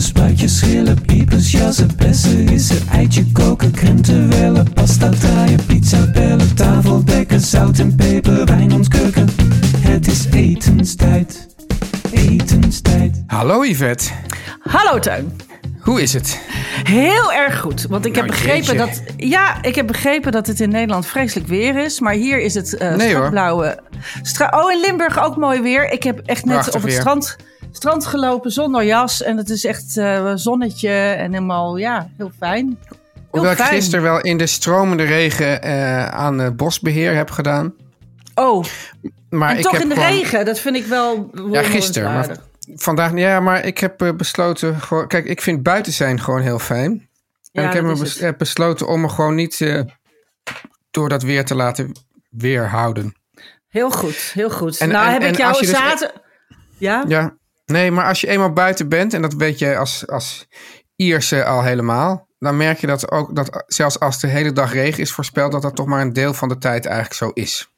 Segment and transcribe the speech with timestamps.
[0.00, 7.04] Spuitjes, schillen, piepers, jassen, bessen, rissen, eitje koken, krenten wellen, pasta draaien, pizza bellen, tafel
[7.04, 9.28] dekken, zout en peper, wijn ontkurken.
[9.78, 11.46] Het is etenstijd,
[12.12, 13.22] etenstijd.
[13.26, 14.04] Hallo Yvette,
[14.60, 15.36] Hallo Teun.
[15.80, 16.40] hoe is het?
[16.84, 17.86] Heel erg goed.
[17.88, 19.02] Want ik heb Nou, begrepen dat.
[19.16, 22.00] Ja, ik heb begrepen dat het in Nederland vreselijk weer is.
[22.00, 23.78] Maar hier is het eh Nee, blauwe.
[24.50, 25.90] oh, in Limburg ook mooi weer.
[25.92, 27.00] Ik heb echt net Prachtig op het weer.
[27.00, 27.36] strand,
[27.78, 29.22] strand gelopen zonder jas.
[29.22, 32.66] En het is echt eh, zonnetje en helemaal, ja, heel fijn.
[32.66, 32.96] Heel
[33.30, 33.68] Hoewel ik fijn.
[33.68, 37.74] gisteren wel in de stromende regen eh, aan het bosbeheer heb gedaan.
[38.34, 38.64] Oh,
[39.30, 40.44] Maar en ik toch heb in de gewoon- regen.
[40.44, 41.30] Dat vind ik wel.
[41.50, 42.12] Ja, gisteren.
[42.12, 42.36] Maar
[42.74, 44.80] vandaag, ja, maar ik heb eh, besloten.
[44.80, 46.90] Gewoon, kijk, ik vind buiten zijn gewoon heel fijn.
[47.52, 49.80] En Ja, ik heb, me bes- besloten om me gewoon niet eh,
[50.90, 51.92] door dat weer te laten
[52.30, 53.14] weerhouden.
[53.68, 54.78] Heel goed, heel goed.
[54.78, 56.16] En- nou en- heb ik jou dus- zaterdag.
[56.78, 57.04] Ja?
[57.08, 57.36] Ja,
[57.68, 60.48] nee, maar als je eenmaal buiten bent, en dat weet je als, als
[60.96, 65.02] Ierse al helemaal, dan merk je dat ook dat zelfs als de hele dag regen
[65.02, 67.68] is voorspeld, dat dat toch maar een deel van de tijd eigenlijk zo is.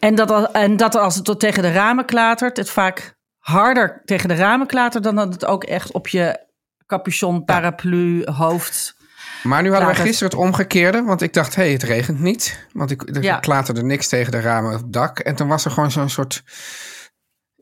[0.00, 4.28] En dat, en dat als het tot tegen de ramen klatert, het vaak harder tegen
[4.28, 6.40] de ramen klatert dan dat het ook echt op je
[6.86, 8.96] capuchon, paraplu, hoofd.
[9.42, 12.66] Maar nu hadden we gisteren het omgekeerde, want ik dacht, hé, hey, het regent niet.
[12.72, 13.38] Want ik, er Ja.
[13.38, 15.18] klaterde niks tegen de ramen op het dak.
[15.18, 16.42] En toen was er gewoon zo'n soort,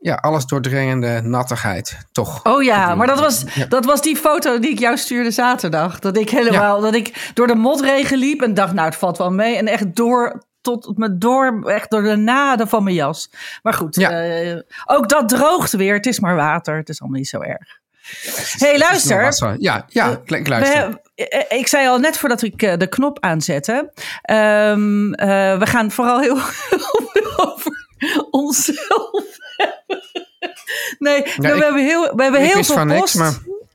[0.05, 2.43] ja, alles doordringende nattigheid, toch?
[2.43, 5.99] Oh ja, maar dat was, dat was die foto die ik jou stuurde zaterdag.
[5.99, 9.31] Dat ik helemaal, dat ik door de motregen liep en dacht, nou, het valt wel
[9.31, 9.55] mee.
[9.57, 13.29] En echt door, tot me door, echt door de naden van mijn jas.
[13.61, 14.09] Maar goed, Ja.
[14.11, 15.93] eh, ook dat droogt weer.
[15.93, 16.75] Het is maar water.
[16.77, 17.79] Het is allemaal niet zo erg.
[18.57, 19.55] hey, Nog luister.
[19.59, 20.99] Ja, ja, ik We luister.
[21.15, 23.91] eh, ik zei al net voordat ik eh, de knop aanzette.
[24.21, 26.37] eh, we gaan vooral heel,
[27.47, 27.87] over
[28.31, 29.24] onszelf.
[30.99, 32.85] Nee, we, ik- hebben heel, we hebben heel veel post.
[32.85, 33.33] niks, maar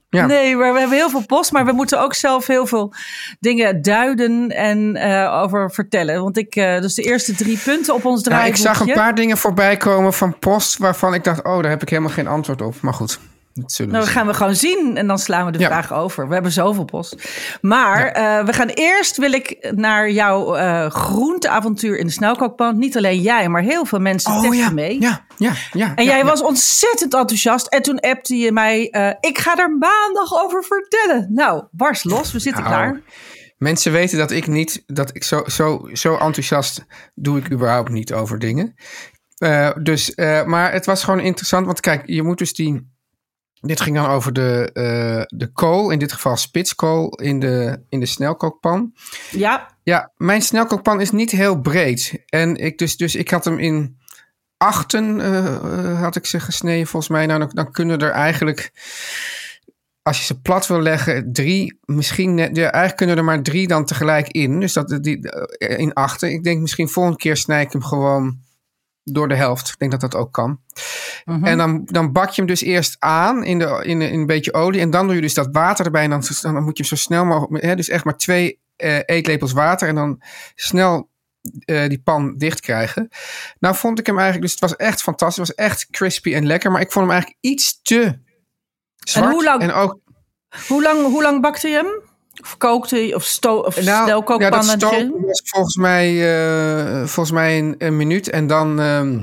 [0.09, 0.27] ja.
[0.27, 2.93] Nee, maar we hebben heel veel post, maar we moeten ook zelf heel veel
[3.41, 6.23] dingen duiden en eh, over vertellen.
[6.23, 8.63] Want ik, eh, dus de eerste drie punten op ons Nou, ik draaiboekje.
[8.63, 11.89] zag een paar dingen voorbij komen van post waarvan ik dacht, oh, daar heb ik
[11.89, 12.75] helemaal geen antwoord op.
[12.81, 13.19] Maar goed,
[13.53, 15.67] Nou, dat gaan we gewoon zien en dan slaan we de Ja.
[15.67, 16.29] vraag over.
[16.29, 17.17] We hebben zoveel post.
[17.61, 22.79] Maar eh, we gaan eerst, wil ik naar jouw eh groenteavontuur in de snelkookpan.
[22.79, 25.01] Niet alleen jij, maar heel veel mensen Oh testen ja, mee.
[25.01, 25.95] ja, ja, ja.
[25.95, 27.67] En jij was ontzettend enthousiast.
[27.67, 31.27] En toen appte je mij, eh, ik ga er maandag over vertellen.
[31.33, 33.01] Nou, barst los, we zitten Nou, klaar.
[33.57, 36.85] Mensen weten dat ik niet, dat ik zo, zo, zo enthousiast
[37.15, 38.75] doe ik überhaupt niet over dingen.
[39.83, 40.13] Dus,
[40.45, 42.99] maar het was gewoon interessant, want kijk, je moet dus die.
[43.61, 48.01] Dit ging dan over de, eh, de kool, in dit geval spitskool, in de, in
[48.01, 48.93] de snelkookpan.
[49.31, 52.23] Ja, Ja, mijn snelkookpan is niet heel breed.
[52.27, 53.99] En ik, dus, dus ik had hem in
[54.57, 57.27] achten, eh, eh, had ik ze gesneden volgens mij.
[57.27, 58.73] Nou, dan, dan kunnen er eigenlijk,
[60.03, 63.69] als je ze plat wil leggen, drie, misschien net, ja, eigenlijk kunnen er maar drie
[63.69, 64.61] dan tegelijk in.
[64.61, 65.19] Dus dat die
[65.59, 66.33] in achten.
[66.33, 68.39] Ik denk misschien volgende keer snij ik hem gewoon
[69.15, 69.69] door de helft.
[69.69, 70.61] Ik denk dat dat ook kan.
[71.25, 74.53] En dan, dan bak je hem dus eerst aan in, de, in, in een beetje
[74.53, 74.81] olie.
[74.81, 76.03] En dan doe je dus dat water erbij.
[76.03, 77.65] En dan, dan moet je hem zo snel mogelijk...
[77.65, 79.89] Hè, dus echt maar twee eh, eetlepels water.
[79.89, 80.23] En dan
[80.55, 81.09] snel
[81.65, 83.09] eh, die pan dicht krijgen.
[83.59, 84.45] Nou vond ik hem eigenlijk...
[84.47, 85.49] Dus het was echt fantastisch.
[85.49, 86.71] Het was echt crispy en lekker.
[86.71, 88.19] Maar ik vond hem eigenlijk iets te
[88.97, 89.33] zwart.
[89.33, 89.99] hoe lang- En ook...
[90.69, 92.09] hoe lang, hoe lang bakte je hem?
[92.43, 95.11] Of kookte je, of, sto of Nou, ja, dat snelkookpannetje?
[95.27, 98.31] was volgens mij, eh, volgens mij een, een minuut.
[98.31, 98.81] En dan...
[98.81, 99.19] ehm,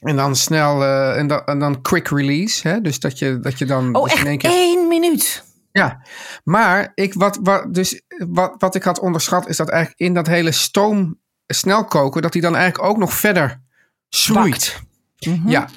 [0.00, 2.68] en dan snel, eh, en, dan, en dan quick release.
[2.68, 2.80] Hè?
[2.80, 5.44] Dus dat je, dat je dan oh, dus echt in één keer één minuut?
[5.72, 6.02] Ja,
[6.44, 10.26] maar ik, wat, wat, dus wat, wat ik had onderschat is dat eigenlijk in dat
[10.26, 13.60] hele stoom snel koken, dat hij dan eigenlijk ook nog verder
[15.24, 15.40] schroeit.
[15.46, 15.68] Ja,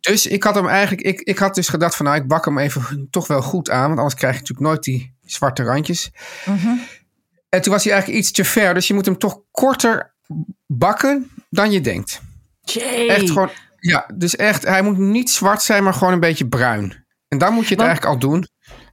[0.00, 2.58] dus ik had hem eigenlijk, ik, ik had dus gedacht van nou, ik bak hem
[2.58, 6.10] even toch wel goed aan, want anders krijg je natuurlijk nooit die zwarte randjes.
[7.48, 10.14] En toen was hij eigenlijk iets te ver, dus je moet hem toch korter
[10.66, 12.20] bakken dan je denkt.
[12.60, 13.08] Jee.
[13.08, 17.06] Echt gewoon, ja, dus echt, hij moet niet zwart zijn, maar gewoon een beetje bruin.
[17.28, 18.48] En dan moet je het Want- eigenlijk al doen.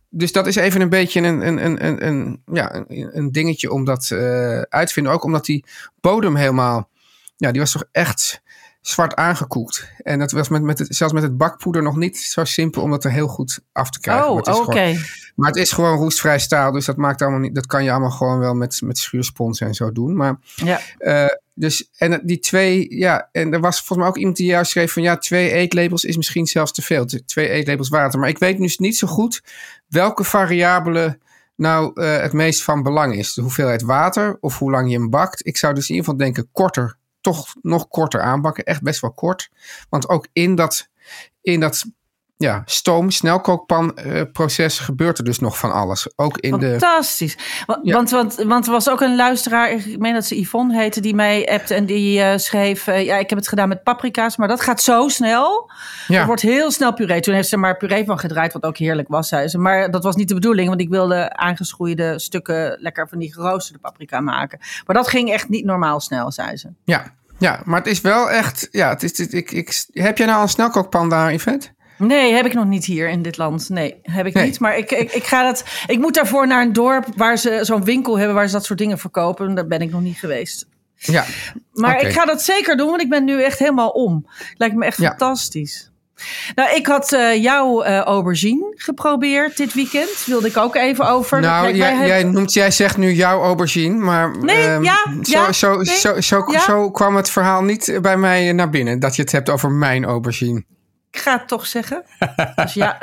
[0.10, 3.72] Dus dat is even een beetje een, een, een, een, een, ja, een, een dingetje
[3.72, 5.12] om dat eh, uit te vinden.
[5.14, 5.66] Ook omdat die
[6.02, 6.90] bodem helemaal,
[7.36, 8.42] ja, die was toch echt
[8.88, 9.84] zwart aangekoeld.
[9.98, 12.90] En dat was met, met het, zelfs met het bakpoeder nog niet zo simpel om
[12.90, 14.26] dat er heel goed af te krijgen.
[14.26, 14.72] Oh, Maar het is oké.
[14.72, 14.98] gewoon-
[15.36, 17.56] maar het is gewoon roestvrij staal, dus dat maakt allemaal niet.
[17.56, 20.16] Dat kan je allemaal gewoon wel met, met schuurspons en zo doen.
[20.16, 20.80] Maar Ja.
[20.98, 24.72] eh, dus, en die twee, ja, en er was volgens mij ook iemand die juist
[24.72, 27.06] schreef van ja, twee eetlepels is misschien zelfs te veel.
[27.26, 28.20] Twee eetlepels water.
[28.20, 29.42] Maar ik weet nu niet zo goed
[29.88, 31.18] welke variabele
[31.56, 33.34] nou eh, het meest van belang is.
[33.34, 35.46] De hoeveelheid water of hoe lang je hem bakt.
[35.48, 38.64] Ik zou dus in ieder geval denken korter, toch nog korter aanbakken.
[38.64, 39.50] Echt best wel kort.
[39.90, 40.90] Want ook in dat,
[41.42, 41.86] in dat
[42.38, 44.22] ja, stoom, snelkookpan eh,
[44.68, 46.08] gebeurt er dus nog van alles.
[46.16, 46.70] Ook in de...
[46.70, 47.38] Fantastisch.
[47.66, 47.94] Wa- Ja.
[47.96, 51.16] Want, want, want er was ook een luisteraar, ik meen dat ze Yvonne heette, die
[51.16, 52.88] mij appte en die eh, schreef...
[52.88, 55.72] eh, ja, ik heb het gedaan met paprika's, maar dat gaat zo snel.
[56.08, 56.18] Ja.
[56.18, 57.20] Het wordt heel snel puree.
[57.20, 59.58] Toen heeft ze er maar puree van gedraaid, wat ook heerlijk was, zei ze.
[59.58, 63.80] Maar dat was niet de bedoeling, want ik wilde aangeschoeide stukken lekker van die geroosterde
[63.80, 64.60] paprika maken.
[64.86, 66.70] Maar dat ging echt niet normaal snel, zei ze.
[66.84, 68.68] Ja, ja, maar het is wel echt.
[68.72, 71.68] Ja, het is, het- ik, ik, heb jij nou een snelkookpan daar, Yvette?
[71.98, 73.70] Nee, heb ik nog niet hier in dit land.
[73.70, 74.46] Nee, heb ik Nee.
[74.46, 74.60] niet.
[74.60, 77.84] Maar ik, ik, ik, ga dat, ik moet daarvoor naar een dorp waar ze zo'n
[77.84, 79.48] winkel hebben waar ze dat soort dingen verkopen.
[79.48, 80.66] En Daar ben ik nog niet geweest.
[80.96, 81.26] Ja.
[81.74, 84.28] Maar ik ga dat zeker doen, want ik ben nu echt helemaal om.
[84.58, 85.08] Lijkt me echt Ja.
[85.10, 85.90] fantastisch.
[86.56, 90.24] Nou, ik had eh, jouw eh, aubergine geprobeerd dit weekend.
[90.26, 91.40] Wilde ik ook even over.
[91.42, 94.38] Nou, jij, wij hebben- jij, noemt, jij zegt nu jouw aubergine, maar.
[94.38, 96.60] Nee, ehm, ja, zo, ja, zo, nee, zo, zo, ja.
[96.60, 99.00] zo kwam het verhaal niet bij mij naar binnen.
[99.00, 100.64] Dat je het hebt over mijn aubergine.
[101.16, 102.04] Ik ga het toch zeggen.
[102.56, 102.98] Dus ja,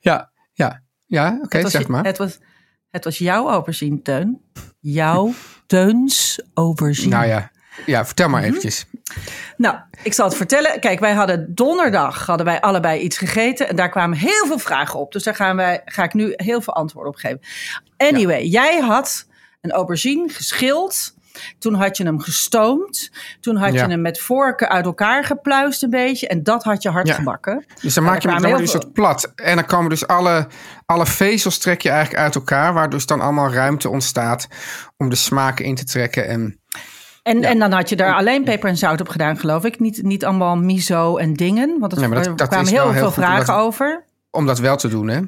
[0.00, 2.04] Ja, ja, ja, oké, zeg maar.
[2.04, 2.38] het, was,
[2.90, 4.40] het was jouw aubergine, Teun.
[4.80, 5.32] Jouw
[5.66, 7.14] Teuns aubergine.
[7.16, 7.50] Nou ja,
[7.86, 8.34] ja vertel Mhm.
[8.36, 8.86] maar eventjes.
[9.56, 10.80] Nou, ik zal het vertellen.
[10.80, 13.68] Kijk, wij hadden donderdag hadden wij allebei iets gegeten.
[13.68, 15.12] En daar kwamen heel veel vragen op.
[15.12, 17.40] Dus daar gaan wij, ga ik nu heel veel antwoorden op geven.
[17.96, 19.26] Anyway, jij had
[19.60, 21.14] een aubergine geschild.
[21.58, 23.10] Toen had je hem gestoomd.
[23.40, 23.82] Toen had Ja.
[23.84, 26.28] je hem met vorken uit elkaar gepluist een beetje.
[26.28, 27.14] En dat had je hard Ja.
[27.14, 27.64] gebakken.
[27.82, 29.32] Dus dan maak je hem dus heel het plat.
[29.34, 30.46] En dan komen dus alle,
[30.86, 32.72] alle vezels trek je eigenlijk uit elkaar.
[32.74, 34.48] Waar dus dan allemaal ruimte ontstaat
[34.96, 36.26] om de smaken in te trekken.
[36.28, 36.60] En
[37.22, 39.78] En, en dan had je daar alleen peper en zout op gedaan, geloof ik.
[39.80, 41.78] Niet, niet allemaal miso en dingen.
[41.78, 44.04] Want het, Ja, dat- er kwamen heel veel heel goed, vragen over.
[44.30, 45.20] om dat wel te doen, hè?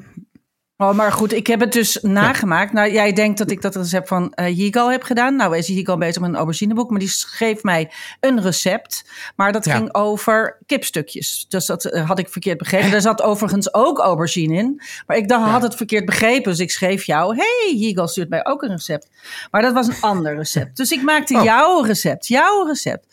[0.81, 2.73] Oh, maar goed, ik heb het dus nagemaakt.
[2.73, 5.35] Nou, jij denkt dat ik dat recept van eh Yigal heb gedaan.
[5.35, 6.89] Nou is Yigal bezig met een aubergineboek.
[6.89, 9.05] Maar die schreef mij een recept.
[9.35, 9.75] Maar dat Ja.
[9.75, 11.45] ging over kipstukjes.
[11.49, 12.91] Dus dat eh, had ik verkeerd begrepen.
[12.93, 14.81] Er zat overigens ook aubergine in.
[15.07, 16.51] Maar ik dacht, had het verkeerd begrepen.
[16.51, 17.35] Dus ik schreef jou.
[17.35, 19.09] hey, Yigal stuurt mij ook een recept.
[19.51, 20.77] Maar dat was een ander recept.
[20.77, 21.43] Dus ik maakte Oh.
[21.43, 22.27] jouw recept.
[22.27, 23.05] Jouw recept.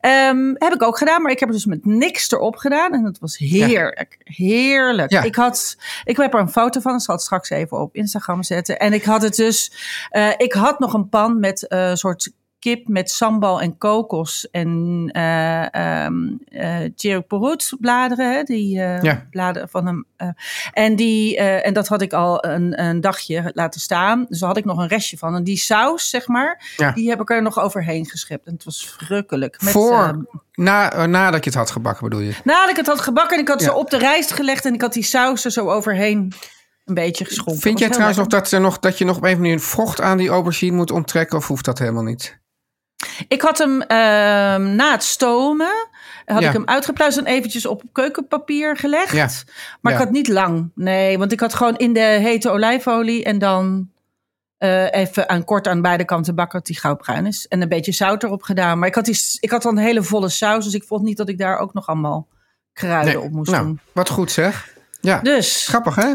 [0.00, 1.22] Ehm, heb ik ook gedaan.
[1.22, 2.92] Maar ik heb er dus met niks erop gedaan.
[2.92, 4.18] En het was heerlijk.
[4.24, 5.12] Heerlijk.
[5.12, 5.76] Ik had...
[6.04, 6.96] Ik heb er een foto van.
[6.98, 8.78] Ik zal het straks even op Instagram zetten.
[8.78, 9.72] En ik had het dus.
[10.10, 15.08] eh, ik had nog een pan met een soort kip met sambal en kokos en
[15.12, 19.26] eh eh cherryporut bladeren, hè, die eh, Ja.
[19.30, 20.04] bladeren van hem.
[20.16, 20.28] eh,
[20.72, 24.26] en die eh, en dat had ik al een, een dagje laten staan.
[24.28, 25.34] Dus daar had ik nog een restje van.
[25.34, 26.90] En die saus, zeg maar, Ja.
[26.92, 28.46] die heb ik er nog overheen geschept.
[28.46, 29.62] En het was verrukkelijk.
[29.62, 30.10] Met, Voor, eh,
[30.52, 32.34] na, eh, nadat je het had gebakken, bedoel je?
[32.44, 33.66] nadat ik het had gebakken en ik had Ja.
[33.66, 36.32] ze op de rijst gelegd en ik had die saus er zo overheen
[36.88, 37.60] een beetje geschonken.
[37.62, 40.16] Vind jij trouwens nog dat, er nog dat je nog op een manier vocht aan
[40.16, 41.38] die aubergine moet onttrekken?
[41.38, 42.38] Of hoeft dat helemaal niet?
[43.28, 45.88] Ik had hem ehm, na het stomen,
[46.24, 46.46] had Ja.
[46.46, 49.12] ik hem uitgepluist en eventjes op keukenpapier gelegd.
[49.12, 49.28] Ja.
[49.80, 49.98] Maar Ja.
[49.98, 50.70] ik had niet lang.
[50.74, 53.90] Nee, want ik had gewoon in de hete olijfolie en dan
[54.58, 57.46] eh, even aan kort aan beide kanten bakken, die goudbruin is.
[57.48, 58.78] En een beetje zout erop gedaan.
[58.78, 61.16] Maar ik had, die, ik had dan een hele volle saus, dus ik vond niet
[61.16, 62.26] dat ik daar ook nog allemaal
[62.72, 63.80] kruiden op moest nou, doen.
[63.92, 64.68] wat goed zeg.
[65.00, 66.12] Ja, Dus grappig hè?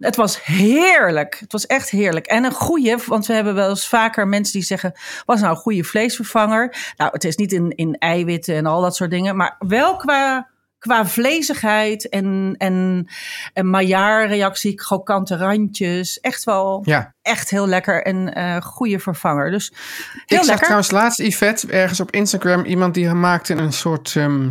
[0.00, 1.36] Het was heerlijk.
[1.40, 2.26] Het was echt heerlijk.
[2.26, 4.92] En een goede, want we hebben wel eens vaker mensen die zeggen:
[5.24, 6.92] was nou een goede vleesvervanger?
[6.96, 10.48] Nou, het is niet in, in eiwitten en al dat soort dingen, maar wel qua,
[10.78, 13.06] qua vlezigheid en, en,
[13.52, 16.20] en maillard-reactie, krokante randjes.
[16.20, 17.14] Echt wel Ja.
[17.22, 19.50] echt heel lekker en eh goede vervanger.
[19.50, 20.64] Dus heel ik zag lekker.
[20.64, 24.16] trouwens laatst Yvette ergens op Instagram iemand die maakte een soort.
[24.16, 24.48] ehm,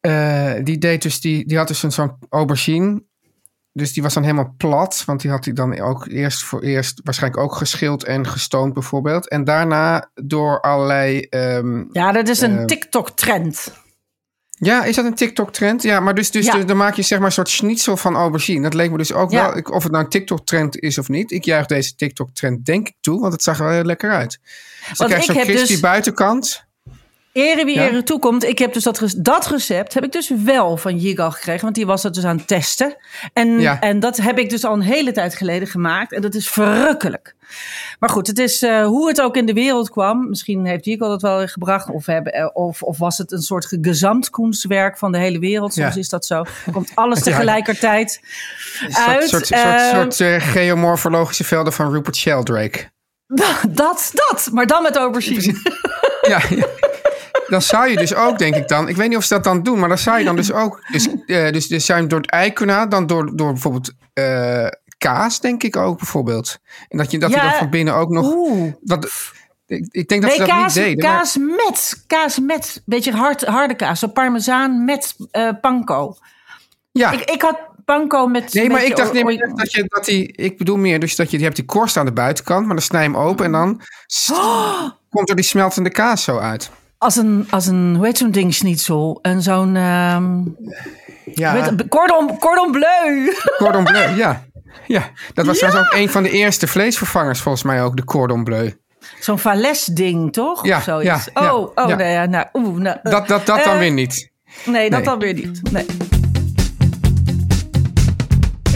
[0.00, 3.02] eh, die deed dus die, die had dus een zo'n aubergine.
[3.72, 5.02] Dus die was dan helemaal plat.
[5.06, 9.28] Want die had hij dan ook eerst voor eerst waarschijnlijk ook geschild en gestoomd bijvoorbeeld.
[9.28, 11.20] En daarna door allerlei.
[11.20, 13.72] ehm, Ja, dat is een Eh, TikTok-trend.
[14.62, 15.82] Ja, is dat een TikTok-trend?
[15.82, 16.52] Ja, maar dus, dus, Ja.
[16.52, 18.62] dus dan maak je zeg maar een soort schnitzel van aubergine.
[18.62, 19.42] Dat leek me dus ook Ja.
[19.46, 21.30] wel, ik- of het nou een TikTok-trend is of niet.
[21.30, 24.38] Ik juich deze TikTok-trend denk ik toe, want het zag er wel heel lekker uit.
[24.88, 26.68] Dus Want krijg je ik zo'n heb crispy dus- buitenkant.
[27.32, 27.88] Ere wie Ja.
[27.88, 28.44] ere toekomt.
[28.44, 31.62] Ik heb dus dat, dat recept heb ik dus wel van Jigal gekregen.
[31.62, 32.96] Want die was dat dus aan het testen.
[33.32, 33.80] En, Ja.
[33.80, 36.12] en dat heb ik dus al een hele tijd geleden gemaakt.
[36.12, 37.34] En dat is verrukkelijk.
[37.98, 40.28] Maar goed, het is eh, hoe het ook in de wereld kwam.
[40.28, 41.90] Misschien heeft Jigal dat wel gebracht.
[41.90, 45.72] Of, hebben, eh, of, of was het een soort gezamtkunstwerk van de hele wereld.
[45.74, 46.00] Soms Ja.
[46.00, 46.34] is dat zo.
[46.66, 48.20] Er komt alles tegelijkertijd
[48.86, 49.28] Een soort, uit.
[49.28, 52.90] soort, soort, Eh, soort geomorfologische velden van Rupert Sheldrake.
[53.68, 54.48] dat, dat.
[54.52, 55.54] Maar dan met aubergine.
[56.22, 56.40] Ja.
[57.50, 58.88] Dan zou je dus ook, denk ik dan...
[58.88, 60.84] Ik weet niet of ze dat dan doen, maar dan zou je dan dus ook...
[60.92, 64.66] Dus, eh, dus, dus hem door het ei kunnen dan door, door bijvoorbeeld eh,
[64.98, 66.58] kaas, denk ik ook bijvoorbeeld.
[66.88, 67.36] En dat je dat Ja.
[67.36, 68.32] je dan van binnen ook nog...
[68.34, 68.72] Oeh.
[69.66, 71.04] Ik, ik denk dat Nee, ze dat kaas, niet deden.
[71.04, 72.04] maar- kaas met.
[72.06, 72.82] Kaas met.
[72.84, 73.98] Beetje hard, harde kaas.
[73.98, 76.16] Zo parmezaan met eh panko.
[76.92, 77.10] ja.
[77.10, 78.52] Ik, ik had panko met.
[78.54, 80.32] Nee, maar ik dacht nee, maar dat je dat die.
[80.32, 82.84] Ik bedoel meer dus dat je, je hebt die korst aan de buitenkant, maar dan
[82.84, 84.32] snij je hem open en dan st-
[85.10, 86.70] komt er die smeltende kaas zo uit.
[87.00, 89.18] Als een, als een, hoe heet zo'n ding, schnitzel?
[89.22, 90.40] En zo'n, ehm
[91.34, 93.32] Ja, cordon, cordon bleu.
[93.56, 94.16] cordon bleu.
[94.16, 94.44] Ja,
[94.86, 95.02] ja.
[95.34, 98.72] Dat was trouwens ook een van de eerste vleesvervangers volgens mij ook de cordon bleu.
[99.20, 100.66] Zo'n vales ding, toch?
[100.66, 101.24] Ja, Of zoiets.
[101.34, 101.94] ja, ja, oh, oh ja.
[101.96, 104.30] nee, ja, nou, oeh, nou, Dat dat dat dan eh, weer niet.
[104.66, 105.08] Nee, dat Nee.
[105.08, 105.72] dan weer niet.
[105.72, 105.86] Nee.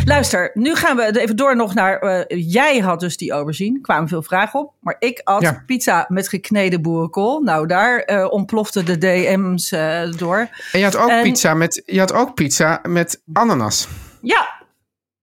[0.04, 1.98] Luister, nu gaan we even door nog naar...
[1.98, 4.72] eh, jij had dus die aubergine, kwamen veel vragen op.
[4.80, 5.62] Maar ik had Ja.
[5.66, 7.40] pizza met gekneden boerenkool.
[7.40, 10.48] Nou, daar eh, ontplofte de DM's eh, door.
[10.72, 13.88] En je had ook En- pizza met je had ook pizza met ananas.
[14.20, 14.48] Ja.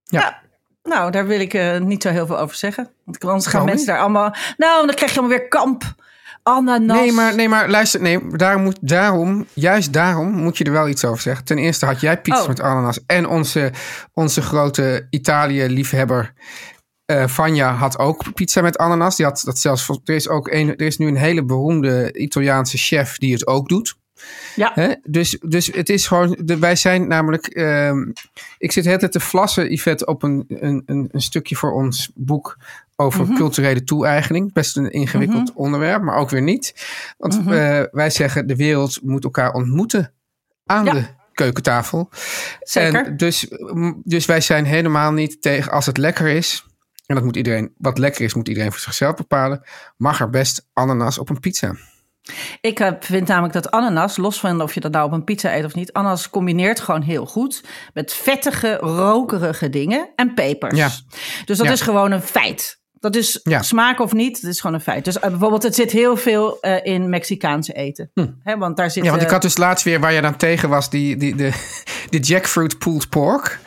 [0.04, 0.20] Ja.
[0.20, 0.40] ja.
[0.84, 2.90] Nou, daar wil ik niet zo heel veel over zeggen.
[3.06, 4.36] Want anders gaan mensen daar allemaal...
[4.58, 5.84] Nou, dan krijg je allemaal weer kamp.
[6.44, 6.98] Ananas.
[6.98, 10.88] Nee, maar, nee, maar luister, nee, daar moet, daarom, juist daarom moet je er wel
[10.88, 11.46] iets over zeggen.
[11.46, 12.48] Ten eerste had jij pizza Oh.
[12.48, 13.72] met ananas en onze,
[14.14, 16.34] onze grote Italië-liefhebber
[17.06, 19.16] eh Vanja had ook pizza met ananas.
[19.16, 22.78] Die had dat zelfs, er is, ook een, er is nu een hele beroemde Italiaanse
[22.78, 24.00] chef die het ook doet.
[24.56, 24.72] Ja.
[24.74, 24.94] Hè?
[25.04, 28.12] Dus, dus het is gewoon, de, wij zijn namelijk, ehm,
[28.58, 32.58] ik zit het te vlassen, Yvette, op een, een, een, stukje voor ons boek
[32.96, 33.36] over Mhm.
[33.36, 34.54] culturele toe-eigening.
[34.54, 36.74] Best een ingewikkeld onderwerp, maar ook weer niet.
[37.18, 37.54] Want Mhm.
[37.54, 40.12] eh, wij zeggen, de wereld moet elkaar ontmoeten
[40.66, 40.94] aan Ja.
[40.94, 42.10] de keukentafel.
[42.62, 43.06] Zeker.
[43.06, 46.66] En dus, mm, dus wij zijn helemaal niet tegen als het lekker is.
[47.06, 49.62] En dat moet iedereen, wat lekker is, moet iedereen voor zichzelf bepalen.
[49.98, 51.76] Mag er best ananas op een pizza.
[52.62, 55.56] Ik eh, vind namelijk dat ananas, los van of je dat nou op een pizza
[55.56, 57.64] eet of niet, ananas combineert gewoon heel goed
[57.94, 60.78] met vettige, rokerige dingen en pepers.
[60.78, 60.90] Ja.
[61.46, 61.72] Dus dat Ja.
[61.74, 62.80] is gewoon een feit.
[63.00, 63.62] Dat is Ja.
[63.62, 65.06] smaak of niet, dat is gewoon een feit.
[65.06, 68.12] Dus eh, bijvoorbeeld, het zit heel veel eh, in Mexicaanse eten.
[68.44, 69.00] Hè, want daar zit.
[69.00, 69.06] Hm.
[69.06, 71.52] Ja, want ik had dus laatst weer waar je dan tegen was, die, die, de,
[72.10, 73.60] de jackfruit pulled pork.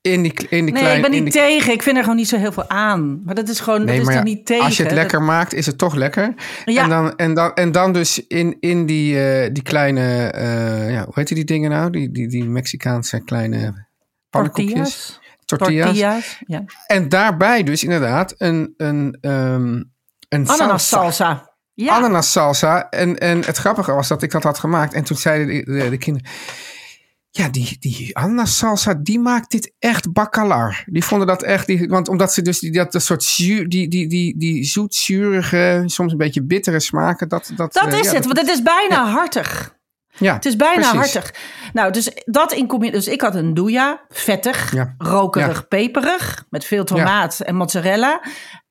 [0.00, 1.72] In die, in die Nee, kleine, ik ben niet die- tegen.
[1.72, 3.22] Ik vind er gewoon niet zo heel veel aan.
[3.24, 4.64] Maar dat is gewoon, Nee, dat is ja, niet tegen.
[4.64, 6.34] als je het lekker maakt, is het toch lekker.
[6.64, 6.82] Ja.
[6.82, 11.04] En, dan, en, dan, en dan dus in, in die, eh, die kleine, eh, ja,
[11.04, 11.90] hoe heet die dingen nou?
[11.90, 13.86] Die, die, die Mexicaanse kleine
[14.30, 14.74] pannenkoekjes.
[14.74, 15.20] Tortillas.
[15.44, 15.84] Tortillas.
[15.86, 16.38] Tortillas.
[16.46, 16.64] Ja.
[16.86, 19.82] En daarbij dus inderdaad een, een, ehm
[20.28, 21.02] een Ananas salsa.
[21.24, 21.52] salsa.
[21.74, 21.96] Ja.
[21.96, 22.88] Ananas salsa.
[22.90, 24.94] En, en het grappige was dat ik dat had gemaakt.
[24.94, 26.30] En toen zeiden de, de, de kinderen...
[27.30, 30.84] Ja, die, die ananas salsa, die maakt dit echt bakkalar.
[30.86, 31.66] Die vonden dat echt...
[31.66, 35.82] Die, want omdat ze dus die, dat, dat soort zuur, die, die, die, die zoet-zurige,
[35.86, 37.28] soms een beetje bittere smaken...
[37.28, 39.76] Dat, dat, Dat eh, is ja, het, want het is bijna hartig.
[40.18, 41.14] Ja, Het is bijna precies.
[41.14, 41.34] hartig.
[41.72, 43.00] Nou, dus dat in combinatie.
[43.04, 44.94] Dus ik had een douja, vettig, Ja.
[44.98, 48.22] rokerig, peperig, met veel tomaat en mozzarella.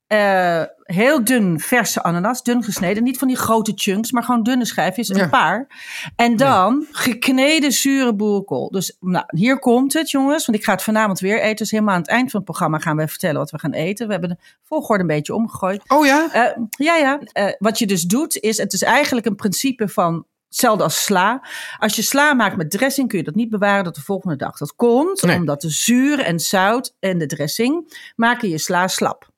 [0.07, 3.03] Eh, heel dun verse ananas, dun gesneden.
[3.03, 5.27] Niet van die grote chunks, maar gewoon dunne schijfjes, een Ja.
[5.27, 5.67] paar.
[6.15, 8.69] En dan gekneden zure boerenkool.
[8.71, 10.45] Dus nou, hier komt het, jongens.
[10.45, 11.55] Want ik ga het vanavond weer eten.
[11.55, 14.05] Dus helemaal aan het eind van het programma gaan we vertellen wat we gaan eten.
[14.05, 15.83] We hebben de volgorde een beetje omgegooid.
[15.87, 16.27] Oh ja?
[16.31, 17.19] Eh, ja, ja.
[17.31, 21.41] Eh, wat je dus doet, is het is eigenlijk een principe van hetzelfde als sla.
[21.77, 24.57] Als je sla maakt met dressing, kun je dat niet bewaren tot de volgende dag.
[24.57, 25.35] Dat komt Nee.
[25.35, 29.29] omdat de zuur en zout en de dressing maken je sla slap.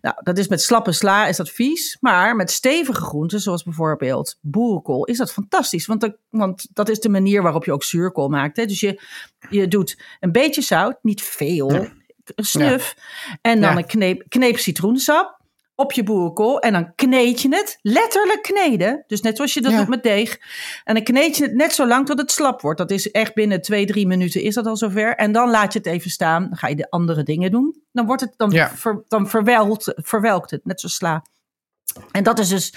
[0.00, 4.38] Nou, dat is met slappe sla is dat vies, maar met stevige groenten, zoals bijvoorbeeld
[4.40, 5.86] boerenkool, is dat fantastisch.
[5.86, 8.56] Want, dat- want dat is de manier waarop je ook zuurkool maakt.
[8.56, 8.64] Hè?
[8.66, 9.00] Dus je,
[9.50, 12.96] je doet een beetje zout, niet veel, een snuf,
[13.40, 13.76] en dan Ja.
[13.76, 15.35] een kneep, kneep citroensap
[15.76, 19.04] op je boerenkool en dan kneed je het, letterlijk kneden.
[19.06, 19.78] Dus net zoals je dat Ja.
[19.78, 20.38] doet met deeg.
[20.84, 22.78] En dan kneed je het net zo lang tot het slap wordt.
[22.78, 25.14] Dat is echt binnen twee, drie minuten is dat al zover.
[25.16, 26.42] En dan laat je het even staan.
[26.48, 27.82] Dan ga je de andere dingen doen.
[27.92, 28.70] Dan wordt het, dan, Ja.
[28.74, 31.24] ver- dan verwelkt, verwelkt het, net zoals sla.
[32.10, 32.74] En dat is dus,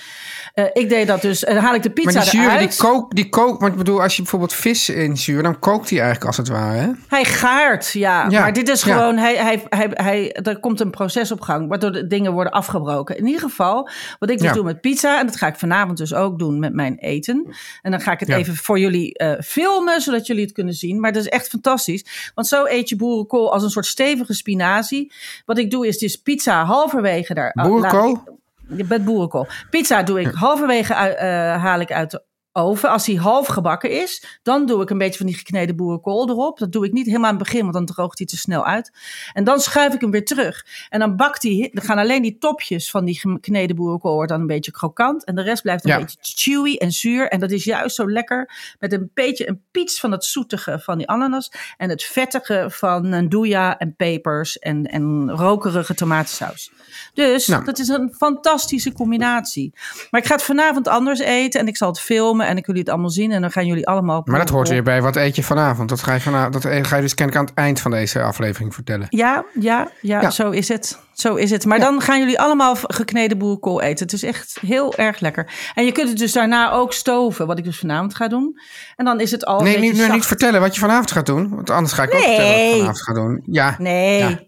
[0.53, 2.69] eh, ik deed dat dus, en dan haal ik de pizza Maar die zuur, eruit.
[2.69, 5.87] die kook, die kook, want ik bedoel, als je bijvoorbeeld vis in zuur, dan kookt
[5.87, 6.77] die eigenlijk als het ware.
[6.77, 6.89] Hè?
[7.07, 8.25] Hij gaart, ja.
[8.29, 8.93] Ja, Maar dit is ja.
[8.93, 12.53] gewoon, hij, hij, hij, hij, er komt een proces op gang, waardoor de dingen worden
[12.53, 13.17] afgebroken.
[13.17, 13.89] In ieder geval,
[14.19, 14.53] wat ik dus Ja.
[14.53, 17.55] doe met pizza, en dat ga ik vanavond dus ook doen met mijn eten.
[17.81, 20.99] En dan ga ik het even voor jullie eh, filmen, zodat jullie het kunnen zien.
[20.99, 22.31] Maar dat is echt fantastisch.
[22.35, 25.11] Want zo eet je boerenkool als een soort stevige spinazie.
[25.45, 27.51] Wat ik doe is dus pizza halverwege daar.
[27.53, 28.37] Boerenkool?
[28.69, 29.47] Met boerenkool.
[29.69, 31.27] Pizza doe ik halverwege uit- eh,
[31.63, 32.89] haal ik uit de oven.
[32.89, 36.57] Als die half gebakken is, dan doe ik een beetje van die gekneden boerenkool erop.
[36.59, 38.91] Dat doe ik niet helemaal aan het begin, want dan droogt hij te snel uit.
[39.33, 40.65] En dan schuif ik hem weer terug.
[40.89, 44.47] En dan bakt hij, dan gaan alleen die topjes van die gekneden boerenkool dan een
[44.47, 45.25] beetje krokant.
[45.25, 45.97] En de rest blijft een Ja.
[45.99, 47.27] beetje chewy en zuur.
[47.29, 50.97] En dat is juist zo lekker met een beetje een piets van het zoetige van
[50.97, 51.51] die ananas.
[51.77, 56.71] En het vettige van andouja en pepers en, en rokerige tomatensaus.
[57.13, 57.65] Dus Nou.
[57.65, 59.73] dat is een fantastische combinatie.
[60.11, 62.75] Maar ik ga het vanavond anders eten en ik zal het filmen en ik wil
[62.75, 63.31] het allemaal zien.
[63.31, 64.21] En dan gaan jullie allemaal...
[64.25, 65.89] Maar dat hoort weer bij wat eet je vanavond.
[65.89, 68.73] Dat ga je, vanavond, dat ga je dus kennelijk aan het eind van deze aflevering
[68.73, 69.07] vertellen.
[69.09, 70.29] Ja, ja, ja, Ja.
[70.29, 70.99] zo is het.
[71.13, 71.65] Zo is het.
[71.65, 74.05] Maar dan gaan jullie allemaal gekneden boerenkool eten.
[74.05, 75.71] Het is echt heel erg lekker.
[75.75, 78.59] En je kunt het dus daarna ook stoven, wat ik dus vanavond ga doen.
[78.95, 81.55] En dan is het al Nee, een nu, niet vertellen wat je vanavond gaat doen.
[81.55, 83.41] Want anders ga ik ook vertellen wat ik vanavond ga doen.
[83.45, 83.75] Ja.
[83.77, 84.39] Nee, Ja.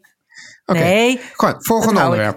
[0.65, 0.79] Oké.
[0.79, 1.19] nee.
[1.57, 2.33] Volgende hou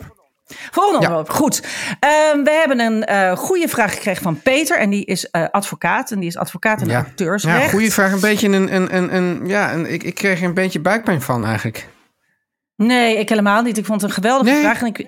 [0.46, 0.72] onderwerp.
[0.74, 1.08] Volgende Ja.
[1.08, 1.30] onderwerp.
[1.30, 1.62] Goed.
[2.00, 4.78] Ehm, we hebben een eh goede vraag gekregen van Peter.
[4.78, 6.10] En die is eh, advocaat.
[6.10, 7.62] En die is advocaat in Ja, auteursrecht.
[7.62, 8.12] ja goede vraag.
[8.12, 8.74] Een beetje een...
[8.74, 11.86] een, een, een ja, een, ik, ik kreeg er een beetje buikpijn van eigenlijk.
[12.76, 13.78] Nee, ik helemaal niet.
[13.78, 14.60] Ik vond het een geweldige Nee?
[14.62, 14.80] vraag.
[14.80, 15.06] En ik,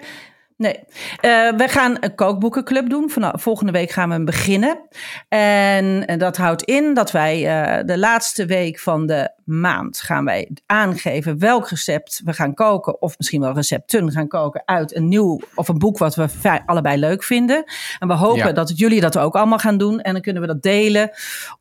[0.56, 0.75] nee.
[1.20, 3.10] Eh, we gaan een kookboekenclub doen.
[3.10, 4.78] Vanaf, volgende week gaan we beginnen.
[5.28, 10.25] En, en dat houdt in dat wij eh, de laatste week van de maand gaan
[10.25, 13.02] wij aangeven welk recept we gaan koken.
[13.02, 16.28] Of misschien wel recepten gaan koken uit een nieuw of een boek wat we
[16.66, 17.64] allebei leuk vinden.
[17.98, 18.52] En we hopen Ja.
[18.52, 20.00] dat jullie dat ook allemaal gaan doen.
[20.00, 21.10] En dan kunnen we dat delen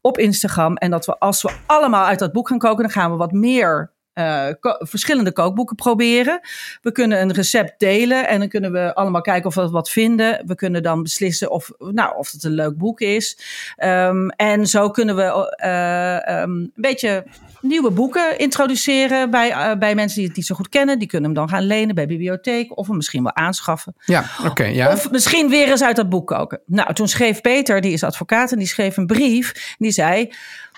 [0.01, 0.75] op Instagram.
[0.75, 3.31] En dat we als we allemaal uit dat boek gaan koken, dan gaan we wat
[3.31, 6.39] meer eh, ko- verschillende kookboeken proberen.
[6.81, 10.41] We kunnen een recept delen en dan kunnen we allemaal kijken of we wat vinden.
[10.45, 13.37] We kunnen dan beslissen of, nou, of het een leuk boek is.
[13.75, 17.23] Ehm, en zo kunnen we eh, ehm, een beetje
[17.61, 20.99] nieuwe boeken introduceren bij, eh, bij mensen die het niet zo goed kennen.
[20.99, 23.95] Die kunnen hem dan gaan lenen bij bibliotheek of hem misschien wel aanschaffen.
[24.05, 24.63] Ja, oké.
[24.65, 24.91] ja.
[24.93, 26.61] Of misschien weer eens uit dat boek koken.
[26.65, 29.51] Nou, toen schreef Peter, die is advocaat, en die schreef een brief.
[29.53, 30.33] En die zei.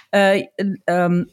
[0.10, 0.46] eh,
[0.84, 1.24] ehm,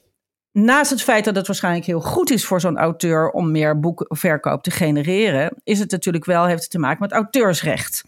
[0.54, 4.62] Naast het feit dat het waarschijnlijk heel goed is voor zo'n auteur om meer boekverkoop
[4.62, 8.04] te genereren, is het natuurlijk wel, heeft het te maken met auteursrecht.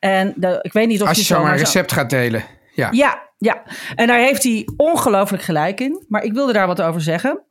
[0.00, 2.44] En de, ik weet niet of Als je zo zomaar een recept gaat delen.
[2.74, 2.88] Ja.
[2.92, 3.62] ja, ja.
[3.94, 6.04] En daar heeft hij ongelooflijk gelijk in.
[6.08, 7.44] Maar ik wilde daar wat over zeggen.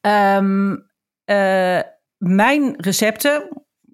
[0.00, 0.76] Ehm,
[1.24, 1.80] eh,
[2.16, 3.48] mijn recepten.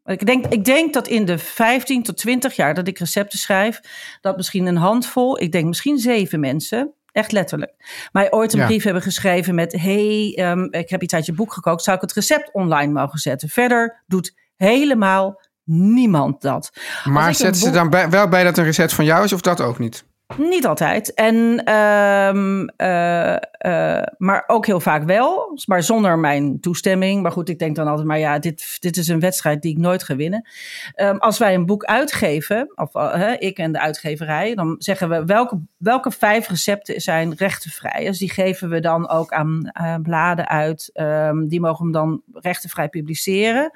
[0.04, 3.80] Ik denk, ik denk dat in de 15 tot 20 jaar dat ik recepten schrijf,
[4.20, 8.66] dat misschien een handvol, ik denk misschien zeven mensen, echt letterlijk, mij ooit een Ja.
[8.66, 12.02] brief hebben geschreven met: Hey, ehm, ik heb iets uit je boek gekookt, zou ik
[12.02, 13.48] het recept online mogen zetten?
[13.48, 16.70] Verder doet helemaal niemand dat.
[17.04, 19.32] Maar ik een zet ze dan bij, wel bij dat een recept van jou is
[19.32, 20.04] of dat ook niet?
[20.36, 21.14] Niet altijd.
[21.14, 25.58] En, ehm, eh, eh, maar ook heel vaak wel.
[25.66, 27.22] Maar zonder mijn toestemming.
[27.22, 29.78] Maar goed, ik denk dan altijd, maar ja, dit, dit is een wedstrijd die ik
[29.78, 30.48] nooit ga winnen.
[30.94, 35.24] Ehm, als wij een boek uitgeven, of eh, ik en de uitgeverij, dan zeggen we
[35.24, 38.04] welke, welke vijf recepten zijn rechtenvrij.
[38.04, 39.70] Dus die geven we dan ook aan
[40.02, 40.90] bladen uit.
[40.92, 43.70] Ehm, die mogen hem dan rechtenvrij publiceren.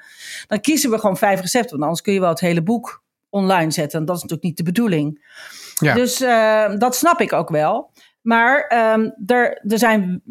[0.47, 1.71] Dan kiezen we gewoon vijf recepten.
[1.71, 3.99] Want anders kun je wel het hele boek online zetten.
[3.99, 5.19] En dat is natuurlijk niet de bedoeling.
[5.81, 5.93] Ja.
[5.93, 7.91] Dus eh, dat snap ik ook wel.
[8.21, 10.23] Maar ehm, er, er zijn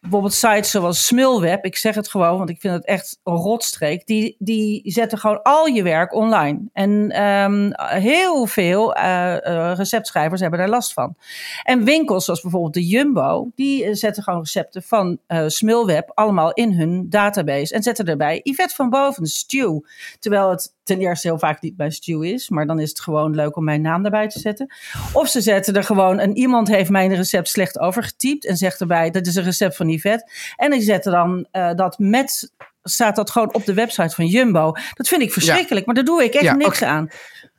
[0.00, 4.06] bijvoorbeeld sites zoals Smulweb, ik zeg het gewoon, want ik vind het echt een rotstreek.
[4.06, 6.60] Die, die zetten gewoon al je werk online.
[6.72, 7.70] En ehm,
[8.00, 11.16] heel veel eh, eh, receptschrijvers hebben daar last van.
[11.62, 16.52] En winkels zoals bijvoorbeeld de Jumbo, die eh, zetten gewoon recepten van eh Smulweb allemaal
[16.52, 17.74] in hun database.
[17.74, 19.78] En zetten erbij Yvette van Boven, Stew.
[20.18, 23.34] Terwijl het ten eerste heel vaak niet bij Stew is, maar dan is het gewoon
[23.34, 24.74] leuk om mijn naam erbij te zetten.
[25.12, 29.10] Of ze zetten er gewoon, en iemand heeft mijn recept slecht overgetypt en zegt erbij,
[29.10, 30.30] dat is een recept van Yvette.
[30.56, 34.72] En die zetten dan eh, dat met, staat dat gewoon op de website van Jumbo.
[34.94, 37.08] Dat vind ik verschrikkelijk, maar daar doe ik echt Ja, niks aan.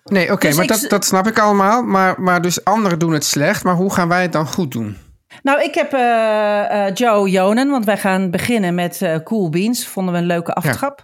[0.04, 1.84] Nee, oké, Dus maar ik dat, dat snap ik allemaal.
[1.84, 3.63] Maar, maar dus anderen doen het slecht.
[3.63, 4.97] Maar hoe gaan wij het dan goed doen?
[5.43, 9.88] Nou, ik heb eh, eh, Joe Jonen, want wij gaan beginnen met Cool Beans.
[9.88, 11.04] Vonden we een leuke aftrap.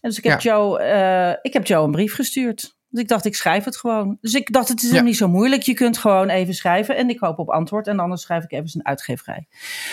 [0.00, 0.52] En dus ik heb, Ja.
[0.52, 2.78] Joe, ik heb Joe een brief gestuurd.
[2.90, 4.18] Dus ik dacht, ik schrijf het gewoon.
[4.20, 5.02] Dus ik dacht, het is Ja.
[5.02, 5.62] niet zo moeilijk.
[5.62, 7.86] Je kunt gewoon even schrijven en ik hoop op antwoord.
[7.86, 9.46] En anders schrijf ik even zijn uitgeverij.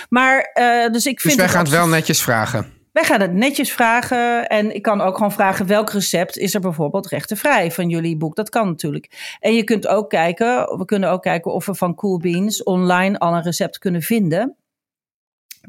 [0.10, 2.76] Maar, eh, dus ik Dus vind wij het gaan het wel netjes vragen.
[2.92, 4.48] Wij gaan het netjes vragen.
[4.48, 8.36] En ik kan ook gewoon vragen welk recept is er bijvoorbeeld rechtenvrij van jullie boek.
[8.36, 9.36] Dat kan natuurlijk.
[9.40, 13.20] En je kunt ook kijken, we kunnen ook kijken of we van Cool Beans online
[13.20, 14.56] al een recept kunnen vinden.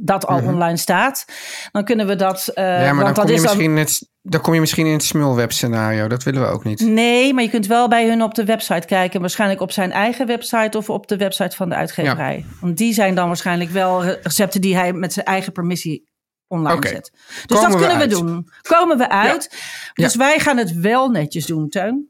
[0.00, 0.48] Dat al Mhm.
[0.48, 1.24] online staat.
[1.72, 2.48] Dan kunnen we dat.
[2.48, 4.54] eh, ja, maar want dan dat kom, je is dan- misschien in het, dan kom
[4.54, 6.08] je misschien in het smulweb scenario.
[6.08, 6.80] Dat willen we ook niet.
[6.80, 9.20] Nee, maar je kunt wel bij hun op de website kijken.
[9.20, 12.44] Waarschijnlijk op zijn eigen website of op de website van de uitgeverij.
[12.60, 16.08] Want die zijn dan waarschijnlijk wel recepten die hij met zijn eigen permissie
[16.46, 17.10] online zet.
[17.12, 18.48] Dus Komen dat we kunnen we doen.
[18.62, 19.50] Komen we uit.
[19.94, 20.18] Dus Ja.
[20.18, 22.08] wij gaan het wel netjes doen, Teun.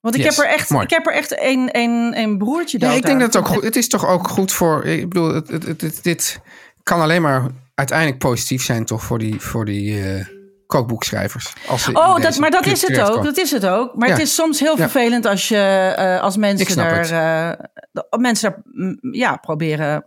[0.00, 0.84] Want ik Yes, heb er echt, mooi.
[0.84, 3.48] ik heb er echt een, een, een broertje Ja, dood ik denk dat het ook
[3.48, 4.84] goed Het is toch ook goed voor.
[4.84, 6.40] Ik bedoel, het- dit
[6.82, 10.26] kan alleen maar uiteindelijk positief zijn, toch, voor die, voor die eh,
[10.66, 11.52] kookboekschrijvers.
[11.68, 13.24] Als ze Oh, dat, maar dat is het ook.
[13.24, 13.94] Dat is het ook.
[13.96, 14.14] Maar Ja.
[14.14, 14.88] het is soms heel Ja.
[14.90, 15.56] vervelend als je
[15.96, 17.52] eh, als mensen eh,
[17.92, 20.04] de- mensen er mm, ja, proberen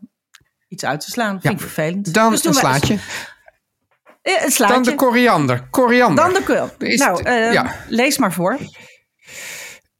[0.68, 1.32] iets uit te slaan.
[1.32, 1.50] Vind Ja.
[1.52, 2.14] ik vervelend.
[2.14, 2.94] Dan Dus een slaatje.
[4.22, 4.74] Een slaatje.
[4.74, 5.68] Dan de koriander.
[5.70, 6.24] Koriander.
[6.24, 6.70] Dan de kul.
[6.98, 7.76] Nou, eh, ja.
[7.90, 8.58] lees maar voor.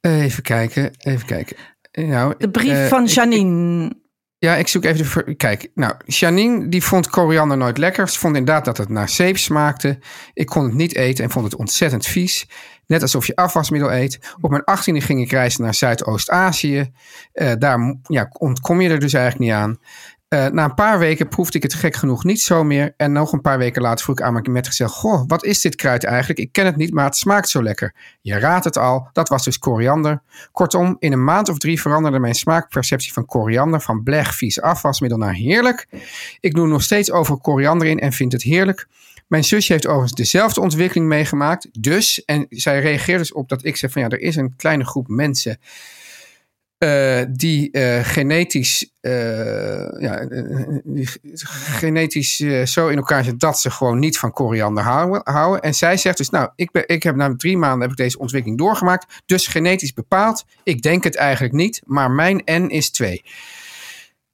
[0.00, 1.56] Even kijken, even kijken.
[1.92, 3.92] Nou, De brief van ik- Janine.
[4.38, 5.34] Ja, ik zoek even de...
[5.34, 8.08] Kijk, nou, Janine die vond koriander nooit lekker.
[8.08, 9.98] Ze vond inderdaad dat het naar zeep smaakte.
[10.32, 12.48] Ik kon het niet eten en vond het ontzettend vies.
[12.86, 14.34] Net alsof je afwasmiddel eet.
[14.40, 16.92] Op mijn 18e ging ik reizen naar Zuidoost-Azië.
[17.32, 19.78] Eh, daar ja, ontkom je er dus eigenlijk niet aan.
[20.28, 22.94] Eh, na een paar weken proefde ik het gek genoeg niet zo meer.
[22.96, 24.88] En nog een paar weken later vroeg ik aan mijn metgezel...
[24.88, 26.38] Goh, wat is dit kruid eigenlijk?
[26.38, 27.94] Ik ken het niet, maar het smaakt zo lekker.
[28.20, 30.22] Je raadt het al, dat was dus koriander.
[30.52, 33.80] Kortom, in een maand of drie veranderde mijn smaakperceptie van koriander...
[33.80, 35.86] van blech, vies afwasmiddel naar heerlijk.
[36.40, 38.86] Ik doe nog steeds over koriander in en vind het heerlijk.
[39.26, 41.68] Mijn zusje heeft overigens dezelfde ontwikkeling meegemaakt.
[41.80, 44.02] Dus, en zij reageerde dus op dat ik zei van...
[44.02, 45.58] ja, er is een kleine groep mensen...
[46.78, 51.08] eh, die eh, genetisch, eh, ja, eh, die
[51.54, 54.84] genetisch eh, zo in elkaar zitten dat ze gewoon niet van koriander
[55.24, 55.62] houden.
[55.62, 58.18] En zij zegt dus, nou, ik, ben, ik heb na drie maanden heb ik deze
[58.18, 59.22] ontwikkeling doorgemaakt.
[59.26, 60.44] Dus genetisch bepaald.
[60.62, 63.22] Ik denk het eigenlijk niet, maar mijn N is 2.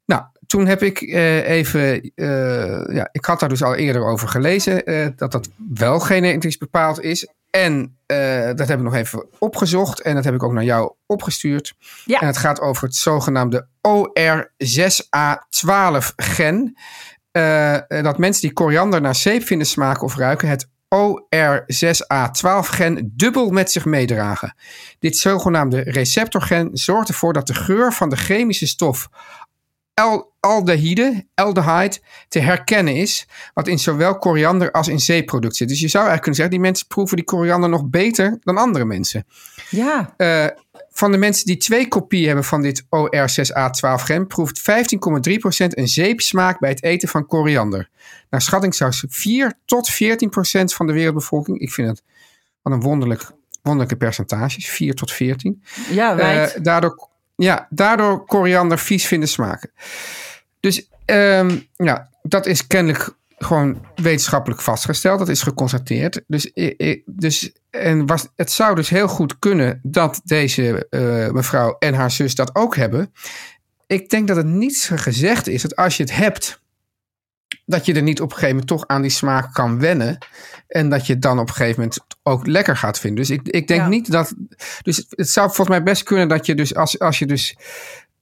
[0.04, 4.28] Nou, toen heb ik eh, even, eh, ja, ik had daar dus al eerder over
[4.28, 7.28] gelezen, eh, dat dat wel genetisch bepaald is.
[7.50, 10.94] En eh, dat heb ik nog even opgezocht en dat heb ik ook naar jou
[11.06, 11.74] opgestuurd.
[12.04, 12.20] Ja.
[12.20, 16.76] En het gaat over het zogenaamde OR6A12-gen.
[17.30, 23.72] Eh, dat mensen die koriander naar zeep vinden smaken of ruiken, het OR6A12-gen dubbel met
[23.72, 24.54] zich meedragen.
[24.98, 29.08] Dit zogenaamde receptorgen zorgt ervoor dat de geur van de chemische stof
[29.94, 33.28] al- aldehyde, aldehyde, te herkennen is.
[33.54, 35.68] Wat in zowel koriander als in zeeproduct zit.
[35.68, 38.84] Dus je zou eigenlijk kunnen zeggen, die mensen proeven die koriander nog beter dan andere
[38.84, 39.26] mensen.
[39.70, 40.14] Ja.
[40.16, 40.46] Eh,
[40.90, 46.70] van de mensen die twee kopieën hebben van dit OR6A12-gen, proeft 15,3% een zeepsmaak bij
[46.70, 47.88] het eten van koriander.
[48.30, 52.02] Naar schatting zou 4 tot 14% van de wereldbevolking, ik vind het
[52.62, 53.30] wat een wonderlijk,
[53.62, 59.70] wonderlijke percentages, 4 tot 14, Ja, eh, daardoor, ja, daardoor koriander vies vinden smaken.
[60.62, 60.88] Dus
[61.76, 65.18] ja, dat is kennelijk gewoon wetenschappelijk vastgesteld.
[65.18, 66.22] Dat is geconstateerd.
[66.26, 66.52] Dus,
[67.06, 72.10] dus, en was, het zou dus heel goed kunnen dat deze eh, mevrouw en haar
[72.10, 73.12] zus dat ook hebben.
[73.86, 76.60] Ik denk dat het niet gezegd is dat als je het hebt,
[77.66, 80.18] dat je er niet op een gegeven moment toch aan die smaak kan wennen.
[80.68, 83.20] En dat je het dan op een gegeven moment ook lekker gaat vinden.
[83.20, 83.88] Dus ik, ik denk Ja.
[83.88, 84.34] niet dat.
[84.82, 87.56] Dus het zou volgens mij best kunnen dat je dus als, als je dus.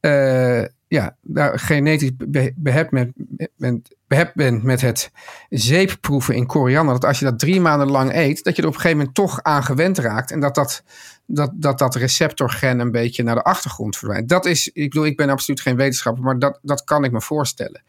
[0.01, 3.11] eh, ja, daar genetisch be- behept, met,
[3.57, 5.11] bent, behept bent met het
[5.49, 6.95] zeepproeven in koriander.
[6.95, 9.17] Dat als je dat drie maanden lang eet, dat je er op een gegeven moment
[9.17, 10.31] toch aan gewend raakt.
[10.31, 10.83] En dat dat,
[11.27, 14.29] dat, dat, dat receptorgen een beetje naar de achtergrond verdwijnt.
[14.29, 17.21] Dat is, ik bedoel, ik ben absoluut geen wetenschapper, maar dat, dat kan ik me
[17.21, 17.83] voorstellen.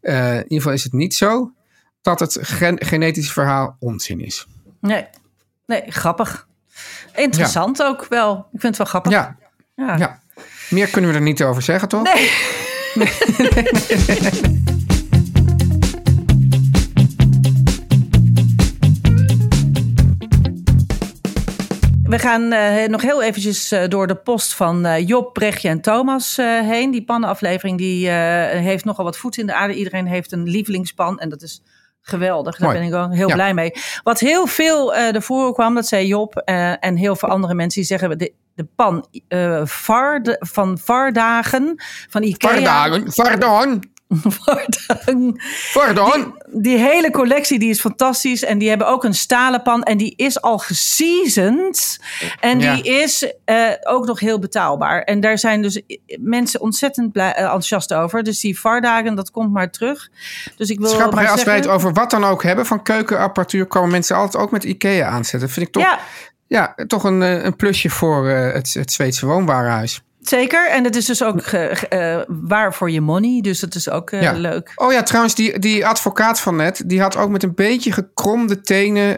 [0.00, 1.52] Eh, in ieder geval is het niet zo
[2.02, 4.46] dat het gen- genetische verhaal onzin is.
[4.80, 5.06] Nee.
[5.66, 6.46] nee, grappig.
[7.14, 8.36] Interessant ook wel.
[8.52, 9.12] Ik vind het wel grappig.
[9.12, 9.36] Ja,
[9.74, 9.96] Ja.
[9.96, 10.20] ja.
[10.70, 12.02] Meer kunnen we er niet over zeggen, toch?
[12.02, 12.30] Nee.
[22.04, 25.80] We gaan eh, nog heel eventjes eh, door de post van eh, Job, Brechtje en
[25.80, 26.90] Thomas heen.
[26.90, 29.74] Die pannenaflevering die, eh, heeft nogal wat voet in de aarde.
[29.74, 31.62] Iedereen heeft een lievelingspan en dat is
[32.00, 32.56] geweldig.
[32.56, 32.80] Daar Mooi.
[32.80, 33.34] ben ik ook heel Ja.
[33.34, 33.72] blij mee.
[34.02, 37.80] Wat heel veel eh ervoor kwam, dat zei Job eh, en heel veel andere mensen
[37.80, 38.18] die zeggen...
[38.18, 39.62] de, de pan eh,
[40.38, 41.74] van Vardagen,
[42.08, 42.50] van Ikea...
[42.50, 43.90] Vardagen, Vardagen.
[44.44, 45.40] Pardon.
[45.72, 46.34] Pardon?
[46.52, 48.44] Die hele collectie die is fantastisch.
[48.44, 49.82] En die hebben ook een stalen pan.
[49.82, 51.98] En die is al geseasoned.
[52.40, 52.74] En Ja.
[52.74, 55.02] die is eh, ook nog heel betaalbaar.
[55.02, 55.82] En daar zijn dus
[56.20, 58.22] mensen ontzettend blij, eh, enthousiast over.
[58.22, 60.08] Dus die vardagen, dat komt maar terug.
[60.56, 62.82] Dus ik wil Schappig, maar als wij het zeggen- over wat dan ook hebben van
[62.82, 65.48] keukenapparatuur, komen mensen altijd ook met IKEA aanzetten.
[65.50, 65.98] Vind ik toch, ja.
[66.48, 70.02] Ja, toch een, eh, een plusje voor eh, het, het Zweedse woonwarenhuis.
[70.20, 70.68] zeker.
[70.70, 73.40] En het is dus ook eh, waar voor je money.
[73.40, 74.32] Dus dat is ook Ja.
[74.32, 74.72] leuk.
[74.74, 78.60] Oh ja, trouwens, die, die advocaat van net, die had ook met een beetje gekromde
[78.60, 79.16] tenen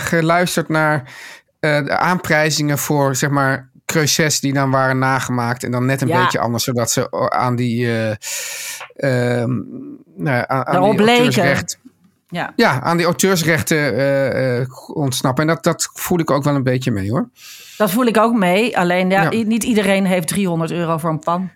[0.00, 1.12] geluisterd naar
[1.60, 5.64] de aanprijzingen voor, zeg maar, creuses die dan waren nagemaakt.
[5.64, 6.22] En dan net een Ja.
[6.22, 8.16] beetje anders, zodat ze aan die, ja,
[10.46, 11.64] aan, aan die leken.
[12.28, 12.52] Ja.
[12.56, 13.96] Ja, aan die auteursrechten
[14.60, 15.48] eh, ontsnappen.
[15.48, 17.30] En dat, dat voel ik ook wel een beetje mee hoor.
[17.76, 18.78] Dat voel ik ook mee.
[18.78, 21.50] Alleen ja, niet iedereen heeft 300 euro voor een pan.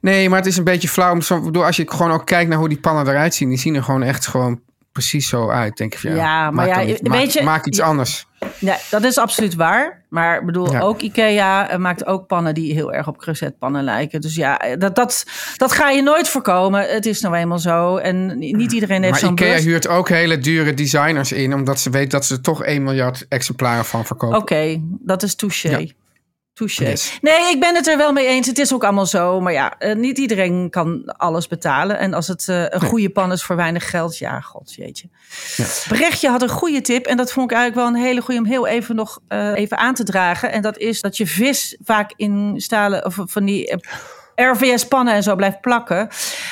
[0.00, 1.12] Nee, maar het is een beetje flauw.
[1.12, 3.48] om zo- Als je gewoon ook kijkt naar hoe die pannen eruit zien.
[3.48, 4.60] Die zien er gewoon echt gewoon
[4.92, 5.76] precies zo uit.
[5.76, 7.78] Denk ik van, ja, Ja, maar maak ja, dan iets- weet maak, je- maak iets
[7.78, 7.84] ja.
[7.84, 8.26] anders.
[8.58, 10.04] Ja, dat is absoluut waar.
[10.08, 10.80] Maar ik bedoel, Ja.
[10.80, 14.20] ook IKEA eh, maakt ook pannen die heel erg op cruzetpannen lijken.
[14.20, 15.24] Dus ja, dat, dat,
[15.56, 16.80] dat ga je nooit voorkomen.
[16.94, 17.96] Het is nou eenmaal zo.
[17.96, 19.64] En niet iedereen heeft Maar zo'n Ikea beurs.
[19.64, 21.54] huurt ook hele dure designers in.
[21.54, 24.38] Omdat ze weet dat ze er toch 1 miljard exemplaren van verkopen.
[24.38, 25.88] Oké, dat is touché.
[26.52, 26.66] Ja.
[26.66, 26.84] Touché.
[26.84, 27.18] Yes.
[27.20, 28.46] Nee, ik ben het er wel mee eens.
[28.46, 29.40] Het is ook allemaal zo.
[29.40, 31.98] Maar ja, eh, niet iedereen kan alles betalen.
[31.98, 35.08] En als het eh, een goede pan is voor weinig geld, ja, god jeetje.
[35.88, 37.06] Brechtje had een goede tip.
[37.06, 39.78] En dat vond ik eigenlijk wel een hele goede om heel even nog eh, even
[39.78, 40.52] aan te dragen.
[40.52, 43.80] En dat is dat je vis vaak in stalen of van die.
[44.34, 46.08] RVS-pannen en zo blijft plakken.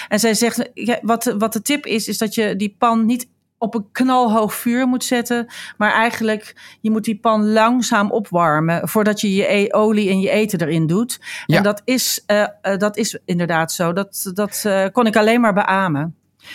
[0.08, 3.28] En zij zegt, ja, wat, wat de tip is, is dat je die pan niet
[3.61, 5.46] op een knalhoog vuur moet zetten.
[5.77, 8.88] Maar eigenlijk, je moet die pan langzaam opwarmen...
[8.88, 11.20] voordat je je e- olie en je eten erin doet.
[11.46, 11.57] Ja.
[11.57, 13.92] En dat is, eh, eh, dat is inderdaad zo.
[13.92, 16.14] Dat, dat eh, kon ik alleen maar beamen.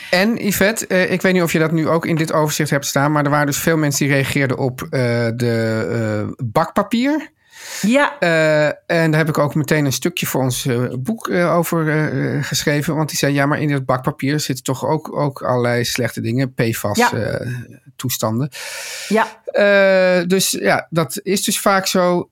[0.10, 3.12] En Yvette, ik weet niet of je dat nu ook in dit overzicht hebt staan.
[3.12, 4.88] Maar er waren dus veel mensen die reageerden op
[5.36, 7.34] de bakpapier.
[7.82, 11.56] Ja, Eh, en daar heb ik ook meteen een stukje voor ons eh, boek eh,
[11.56, 12.10] over
[12.44, 12.96] geschreven.
[12.96, 16.54] Want die zei, ja, maar in dat bakpapier zitten toch ook, ook allerlei slechte dingen.
[16.54, 17.40] PFAS Ja.
[17.96, 18.50] toestanden.
[19.08, 19.28] ja,
[20.24, 22.26] dus ja, dat is dus vaak zo.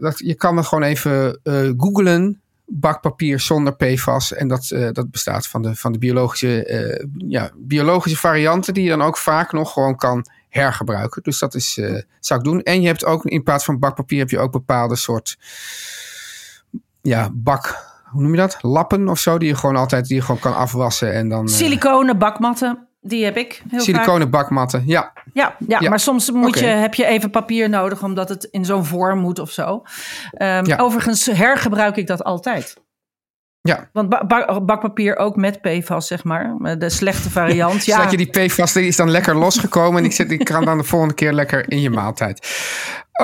[0.00, 1.40] dat je kan er gewoon even
[1.76, 2.40] googlen.
[2.70, 4.32] Bakpapier zonder PFAS.
[4.34, 8.74] En dat, dat bestaat van de, van de biologische, ja, biologische varianten.
[8.74, 11.22] Die je dan ook vaak nog gewoon kan hergebruiken.
[11.22, 12.62] Dus dat is, eh, zou ik doen.
[12.62, 15.36] En je hebt ook in plaats van bakpapier heb je ook bepaalde soort
[17.02, 17.86] ja, bak.
[18.04, 18.58] Hoe noem je dat?
[18.60, 19.38] Lappen of zo.
[19.38, 21.12] Die je gewoon altijd die je gewoon kan afwassen.
[21.12, 21.46] En dan.
[21.46, 23.80] eh, siliconen bakmatten, die heb ik heel vaak.
[23.80, 24.82] Siliconen bakmatten.
[24.86, 25.88] Ja, Ja, ja, Ja.
[25.88, 28.02] maar soms moet je, heb je even papier nodig...
[28.02, 29.82] omdat het in zo'n vorm moet of zo.
[30.32, 30.76] Ehm, Ja.
[30.76, 32.76] Overigens hergebruik ik dat altijd.
[33.68, 33.88] Ja.
[33.92, 36.56] Want ba- ba- bakpapier ook met PFAS, zeg maar.
[36.78, 37.84] De slechte variant.
[37.86, 39.98] Ja, Zodat je die PFAS die is dan lekker losgekomen.
[39.98, 42.48] en ik, zet, ik kan dan de volgende keer lekker in je maaltijd.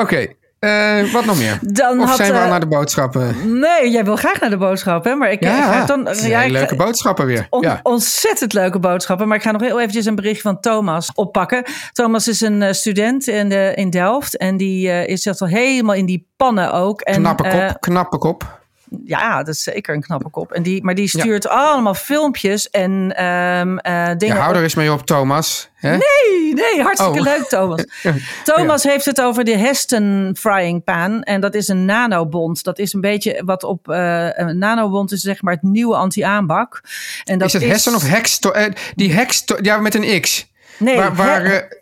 [0.00, 0.26] Oké,
[0.58, 1.58] eh, wat nog meer?
[1.60, 3.58] Dan of had, zijn we al eh, naar de boodschappen?
[3.60, 5.14] Nee, jij wil graag naar de boodschap, hè?
[5.14, 7.46] Maar ik, ik ga dan, ja, ik ga- leuke boodschappen weer.
[7.50, 7.80] on- ja.
[7.82, 9.28] Ontzettend leuke boodschappen.
[9.28, 11.62] Maar ik ga nog heel eventjes een bericht van Thomas oppakken.
[11.92, 14.36] Thomas is een eh, student in, de, in Delft.
[14.36, 17.00] En die eh, is zit al helemaal in die pannen ook.
[17.00, 18.62] En, Knappe kop, eh, knappe kop.
[19.04, 20.52] Ja, dat is zeker een knappe kop.
[20.52, 24.36] En die, maar die stuurt allemaal filmpjes en eh Je dingen.
[24.36, 25.68] hou er eens mee op, Thomas.
[25.74, 25.90] Hè?
[25.90, 27.24] Nee, nee, hartstikke Oh.
[27.24, 27.84] leuk, Thomas.
[28.44, 31.22] Thomas heeft het over de Heston frying pan.
[31.22, 32.62] En dat is een nanobond.
[32.64, 33.88] Dat is een beetje wat op...
[33.88, 36.80] eh, een nanobond is zeg maar het nieuwe anti-aanbak.
[37.24, 38.50] En dat is het Hessen of Hexto?
[38.50, 40.52] eh, die Hexto, ja, met een X.
[40.78, 41.72] Nee, waar, waar,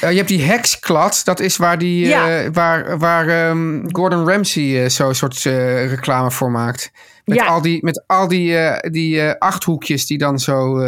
[0.00, 2.50] eh, je hebt die hexklad, dat is waar, die, eh, Ja.
[2.50, 6.90] waar, waar ehm, Gordon Ramsay eh, zo'n soort reclame voor maakt.
[7.24, 7.44] Met Ja.
[7.46, 8.56] al die, met al die,
[8.90, 10.80] die eh, acht hoekjes die dan zo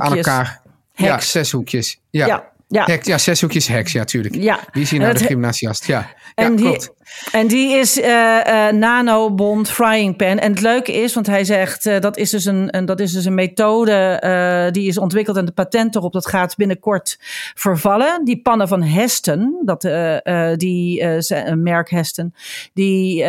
[0.00, 0.60] aan elkaar.
[0.94, 1.30] Ja, Heks.
[1.30, 2.00] zes hoekjes.
[2.10, 2.84] Ja, Ja, ja.
[2.84, 4.34] Heks, ja zes hoekjes heks, ja, tuurlijk.
[4.34, 4.60] Ja.
[4.72, 5.86] Die is hier En nou het de gymnasiast.
[5.86, 6.88] Ja, En, ja die.
[7.32, 10.38] En die is eh eh nanobond frying pan.
[10.38, 13.12] En het leuke is, want hij zegt eh, dat, is dus een, een, dat is
[13.12, 17.16] dus een methode die is ontwikkeld en de patent erop dat gaat binnenkort
[17.54, 18.24] vervallen.
[18.24, 19.80] Die pannen van Heston, dat,
[20.56, 21.04] die
[21.54, 22.34] merk Heston,
[22.72, 23.24] die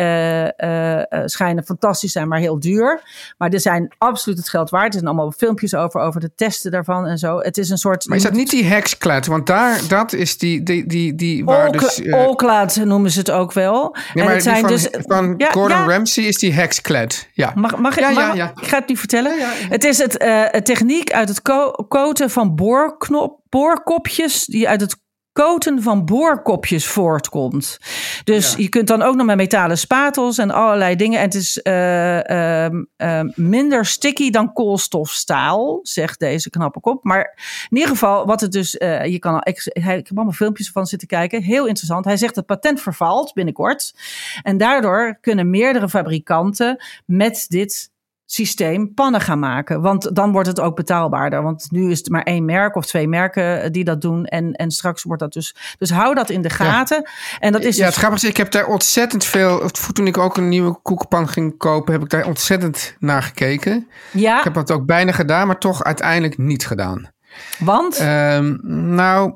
[1.24, 3.00] schijnen fantastisch zijn, maar heel duur.
[3.38, 4.86] Maar er zijn absoluut het geld waard.
[4.86, 7.38] Er zijn allemaal filmpjes over, over de testen daarvan en zo.
[7.38, 8.06] Het is een soort.
[8.06, 9.26] Maar is dat niet die hexklad?
[9.26, 12.76] Want daar, dat is die, die, die, die waar dus...
[12.76, 13.65] noemen ze het ook wel.
[13.72, 15.86] En maar het die zijn van, dus van Ja, Gordon ja.
[15.86, 17.26] Ramsay is die hexklad.
[17.32, 17.52] Ja.
[17.54, 18.50] Mag, mag, ik- Ja, mag-.
[18.62, 19.32] Ik ga het nu vertellen.
[19.68, 24.80] Het is het, eh, het techniek uit het ko- koten van boorknop, boorkopjes die uit
[24.80, 24.96] het
[25.36, 27.78] koten van boorkopjes voortkomt.
[28.24, 31.18] Dus je kunt dan ook nog met metalen spatels en allerlei dingen.
[31.18, 37.04] En het is uh, uh, uh, minder sticky dan koolstofstaal, zegt deze knappe kop.
[37.04, 37.38] Maar
[37.70, 41.08] in ieder geval, wat het dus, je kan, ik, ik heb allemaal filmpjes van zitten
[41.08, 41.42] kijken.
[41.42, 42.04] Heel interessant.
[42.04, 43.94] Hij zegt het patent vervalt binnenkort.
[44.42, 47.90] En daardoor kunnen meerdere fabrikanten met dit
[48.26, 49.80] systeem pannen gaan maken.
[49.80, 51.42] Want dan wordt het ook betaalbaarder.
[51.42, 54.24] Want nu is het maar één merk of twee merken eh, die dat doen.
[54.24, 55.56] En, en straks wordt dat dus.
[55.78, 57.08] Dus hou dat in de gaten.
[57.38, 59.70] En dat is ja, dus- het grappige is, ik heb daar ontzettend veel.
[59.92, 63.88] Toen ik ook een nieuwe koekenpan ging kopen, heb ik daar ontzettend naar gekeken.
[64.12, 64.38] Ja.
[64.38, 67.10] Ik heb dat ook bijna gedaan, maar toch uiteindelijk niet gedaan.
[67.58, 68.00] Want?
[68.00, 68.60] Um,
[68.94, 69.34] nou,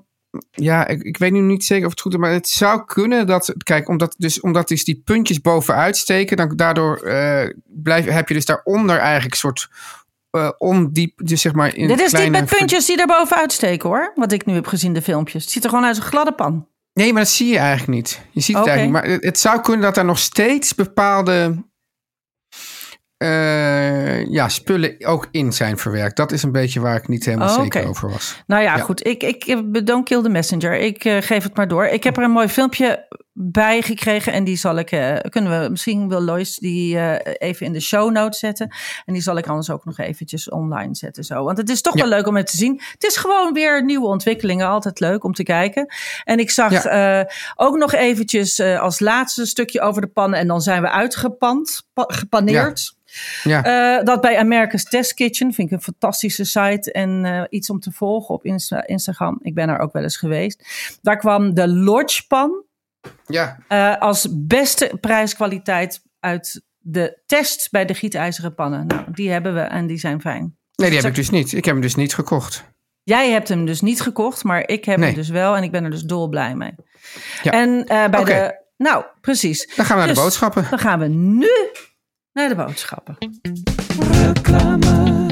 [0.51, 3.27] ja, ik, ik, weet nu niet zeker of het goed is, maar het zou kunnen
[3.27, 8.29] dat, kijk, omdat dus, omdat dus die puntjes bovenuit steken, dan daardoor uh, blijf, heb
[8.29, 9.69] je dus daaronder eigenlijk een soort
[10.31, 13.89] uh, ondiep, dus zeg maar in Dit is niet met puntjes die er bovenuit steken
[13.89, 15.43] hoor, wat ik nu heb gezien de filmpjes.
[15.43, 16.69] Het ziet er gewoon uit als een gladde pan.
[16.93, 18.21] Nee, maar dat zie je eigenlijk niet.
[18.31, 18.77] Je ziet het okay.
[18.77, 19.13] eigenlijk niet.
[19.13, 21.65] Maar het, het zou kunnen dat er nog steeds bepaalde
[23.23, 26.17] uh, ja, spullen ook in zijn verwerkt.
[26.17, 27.91] Dat is een beetje waar ik niet helemaal oh, zeker okay.
[27.91, 28.43] over was.
[28.47, 28.83] Nou ja, ja.
[28.83, 29.07] goed.
[29.07, 30.79] Ik, ik don't kill the messenger.
[30.79, 31.85] Ik uh, geef het maar door.
[31.87, 34.33] Ik heb er een mooi filmpje bij gekregen.
[34.33, 37.81] En die zal ik, uh, kunnen we, misschien wil Lois die uh, even in de
[37.81, 38.75] show notes zetten.
[39.05, 41.25] En die zal ik anders ook nog eventjes online zetten.
[41.25, 41.45] Zo.
[41.45, 42.01] Want het is toch ja.
[42.01, 42.81] wel leuk om het te zien.
[42.93, 44.67] Het is gewoon weer nieuwe ontwikkelingen.
[44.67, 45.95] Altijd leuk om te kijken.
[46.25, 47.29] En ik zag ja.
[47.57, 50.39] ook nog eventjes als laatste stukje over de pannen.
[50.39, 52.93] En dan zijn we uitgepand, gepaneerd.
[52.95, 52.99] Ja.
[53.43, 53.99] Ja.
[53.99, 57.81] Uh, dat bij America's Test Kitchen vind ik een fantastische site en uh, iets om
[57.81, 59.39] te volgen op Insta Instagram.
[59.43, 60.65] Ik ben er ook wel eens geweest.
[61.03, 62.65] Daar kwam de Lodge pan
[63.27, 63.59] ja.
[63.69, 68.87] uh, als beste prijskwaliteit uit de test bij de gietijzeren pannen.
[68.87, 70.57] Nou, die hebben we en die zijn fijn.
[70.75, 71.53] Nee, die heb ik dus niet.
[71.53, 72.65] Ik heb hem dus niet gekocht.
[73.03, 75.07] Jij hebt hem dus niet gekocht, maar ik heb nee.
[75.07, 76.75] hem dus wel en ik ben er dus dolblij mee.
[77.43, 77.53] Ja.
[77.53, 78.25] En bij okay.
[78.25, 78.59] de.
[78.77, 79.75] Nou, precies.
[79.77, 80.67] Dan gaan we naar dus, de boodschappen.
[80.71, 81.51] Dan gaan we nu
[82.33, 83.17] naar de boodschappen.
[84.11, 85.30] Reclame.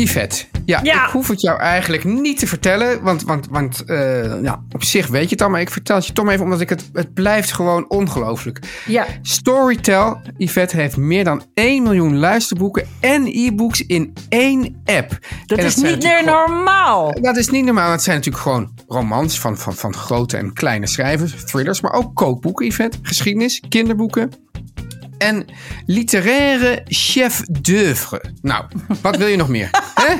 [0.00, 1.04] Yvette, ja, Ja.
[1.06, 5.06] ik hoef het jou eigenlijk niet te vertellen, want, want, want uh, ja, op zich
[5.06, 7.14] weet je het al, maar ik vertel het je toch even, omdat ik het, het
[7.14, 8.58] blijft gewoon ongelooflijk.
[8.86, 9.06] Ja.
[9.22, 15.18] Storytel, Yvette, heeft meer dan 1 miljoen luisterboeken en e-books in één app.
[15.46, 17.12] Dat En is niet meer gewoon- normaal.
[17.20, 17.90] Dat is niet normaal.
[17.90, 22.14] Het zijn natuurlijk gewoon romans van, van, van grote en kleine schrijvers, thrillers, maar ook
[22.14, 24.30] kookboeken, Yvette, geschiedenis, kinderboeken.
[25.18, 25.44] En
[25.86, 28.22] literaire chef d'oeuvre.
[28.42, 28.64] Nou,
[29.02, 29.70] wat wil je nog meer?
[29.94, 30.14] Hè?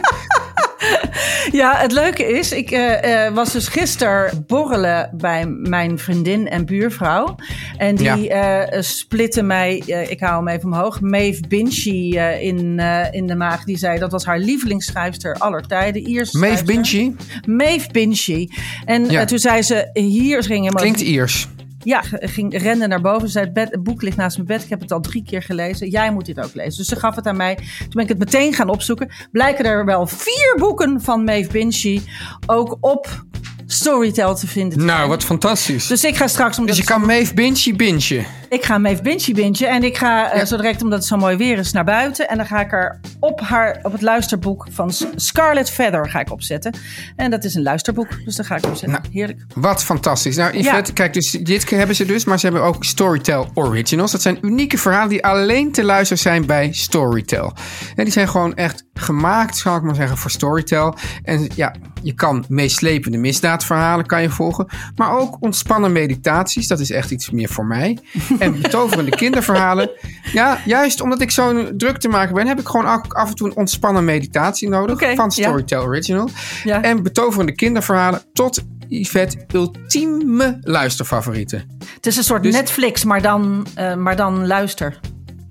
[1.52, 6.64] Ja, het leuke is, ik eh, eh, was dus gisteren borrelen bij mijn vriendin en
[6.66, 7.34] buurvrouw.
[7.76, 9.76] En die eh splitten mij,
[10.08, 12.78] ik hou hem even omhoog, Maeve Binchy in,
[13.10, 13.64] in de maag.
[13.64, 16.08] Die zei dat was haar lievelingsschrijfster aller tijden.
[16.08, 16.64] Ierse Maeve.
[16.64, 17.12] Binchy
[17.46, 18.48] Maeve Binchy.
[18.84, 19.24] En Ja.
[19.24, 20.82] toen zei ze, hier ging helemaal...
[20.82, 21.48] klinkt Iers.
[21.82, 23.26] Ja, ging, rende naar boven.
[23.26, 24.62] Ze zei, het, bed, het boek ligt naast mijn bed.
[24.62, 25.88] Ik heb het al drie keer gelezen.
[25.88, 26.76] Jij moet dit ook lezen.
[26.76, 27.54] Dus ze gaf het aan mij.
[27.54, 29.10] Toen ben ik het meteen gaan opzoeken.
[29.32, 32.00] Blijken er wel vier boeken van Maeve Binchy
[32.46, 33.24] ook op
[33.66, 34.84] Storytel te vinden.
[34.84, 35.86] Nou, wat fantastisch.
[35.86, 36.58] Dus, Dus ik ga straks...
[36.58, 38.24] Omdat je het kan Maeve Binchy bintje.
[38.48, 41.36] Ik ga Maeve Binchy bintje en ik ga eh, zo direct, omdat het zo mooi
[41.36, 42.28] weer is, naar buiten.
[42.28, 46.30] En dan ga ik er op, haar, op het luisterboek van Scarlet Feather ga ik
[46.32, 46.72] opzetten.
[47.16, 48.90] En dat is een luisterboek, dus daar ga ik opzetten.
[48.90, 49.02] Nou.
[49.12, 49.44] Heerlijk.
[49.54, 50.36] Wat fantastisch.
[50.36, 54.12] Nou, Yvette, kijk, dus dit hebben ze dus, maar ze hebben ook Storytel Originals.
[54.12, 57.52] Dat zijn unieke verhalen die alleen te luisteren zijn bij Storytel.
[57.96, 60.94] En die zijn gewoon echt gemaakt, zal ik maar zeggen, voor Storytel.
[61.22, 66.66] En ja, je kan meeslepende misdaadverhalen kan je volgen, maar ook ontspannen meditaties.
[66.66, 67.98] Dat is echt iets meer voor mij.
[68.38, 69.90] En betoverende kinderverhalen.
[70.32, 73.48] Ja, juist omdat ik zo druk te maken ben, heb ik gewoon af en toe
[73.48, 75.48] een ontspannen meditatie nodig van ja.
[75.48, 76.28] Storytel Original.
[76.64, 76.82] Ja.
[76.82, 81.76] En betoverende kinderverhalen tot Yvette ultieme luisterfavorieten.
[81.94, 85.00] Het is een soort Dus- Netflix, maar dan, eh, maar dan luister.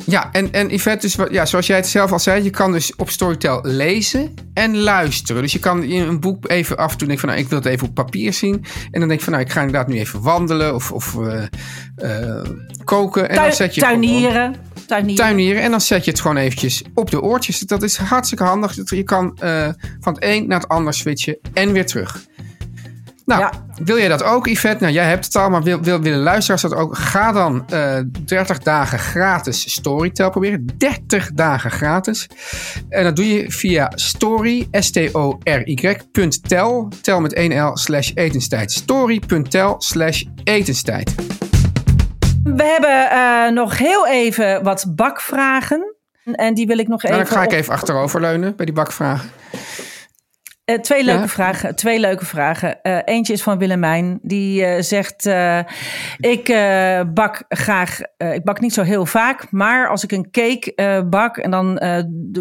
[0.10, 2.72] Ja, en, en Yvette, dus, wat- ja, zoals jij het zelf al zei, je kan
[2.72, 5.41] dus op Storytel lezen en luisteren.
[5.41, 7.60] Dus je kan in een boek even af en toe denken van, nou, ik wil
[7.60, 8.65] het even op papier zien.
[8.91, 11.43] En dan denk je van, nou, ik ga inderdaad nu even wandelen of, of eh,
[11.96, 12.46] eh,
[12.84, 13.30] koken.
[13.30, 14.56] En dan zet je tuinieren.
[14.86, 15.26] Tuinieren.
[15.26, 15.62] tuinieren.
[15.62, 17.60] En dan zet je het gewoon eventjes op de oortjes.
[17.60, 18.89] Dat is hartstikke handig.
[18.89, 22.26] Je kan eh, van het een naar het ander switchen en weer terug.
[23.27, 23.51] Nou, Ja.
[23.83, 24.83] wil jij dat ook, Yvette?
[24.83, 26.97] Nou, jij hebt het al, maar wil, wil, willen luisteraars dat ook?
[26.97, 30.65] Ga dan eh 30 dagen gratis Storytel proberen.
[30.77, 32.27] 30 dagen gratis.
[32.89, 38.71] En dat doe je via story, S-T-O-R-Y, punt tel, tel met 1 L, slash etenstijd.
[38.71, 41.15] Story.tel, slash etenstijd.
[42.43, 45.95] We hebben eh, nog heel even wat bakvragen.
[46.23, 47.15] En die wil ik nog even...
[47.17, 49.30] Nou, dan ga ik op- even achteroverleunen bij die bakvragen.
[50.68, 51.28] Eh, twee leuke Ja.
[51.28, 51.76] vragen.
[51.76, 52.82] Twee leuke vragen.
[52.82, 54.20] Eh, eentje is van Willemijn.
[54.22, 55.26] Die eh, zegt:
[56.18, 56.45] Ik
[57.13, 57.99] bak graag.
[58.18, 59.51] ik bak niet zo heel vaak.
[59.51, 61.38] Maar als ik een cake bak.
[61.38, 61.74] En dan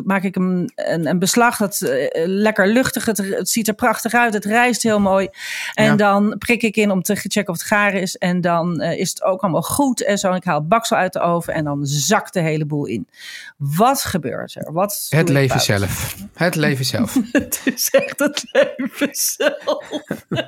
[0.05, 1.57] maak ik een, een, een beslag.
[1.57, 1.79] Dat
[2.25, 3.05] lekker luchtig.
[3.07, 4.35] Het, het ziet er prachtig uit.
[4.35, 5.29] Het rijst heel mooi.
[5.75, 5.97] En Ja.
[5.97, 8.17] dan prik ik in om te checken of het gaar is.
[8.17, 10.05] En dan is het ook allemaal goed.
[10.05, 10.31] En zo.
[10.31, 11.55] En ik haal het baksel uit de oven.
[11.55, 13.09] En dan zakt de hele boel in.
[13.57, 14.73] Wat gebeurt er?
[14.73, 15.63] Wat Het leven fout?
[15.81, 16.17] zelf.
[16.35, 17.15] Het leven zelf.
[17.33, 19.85] Het is echt het leven zelf.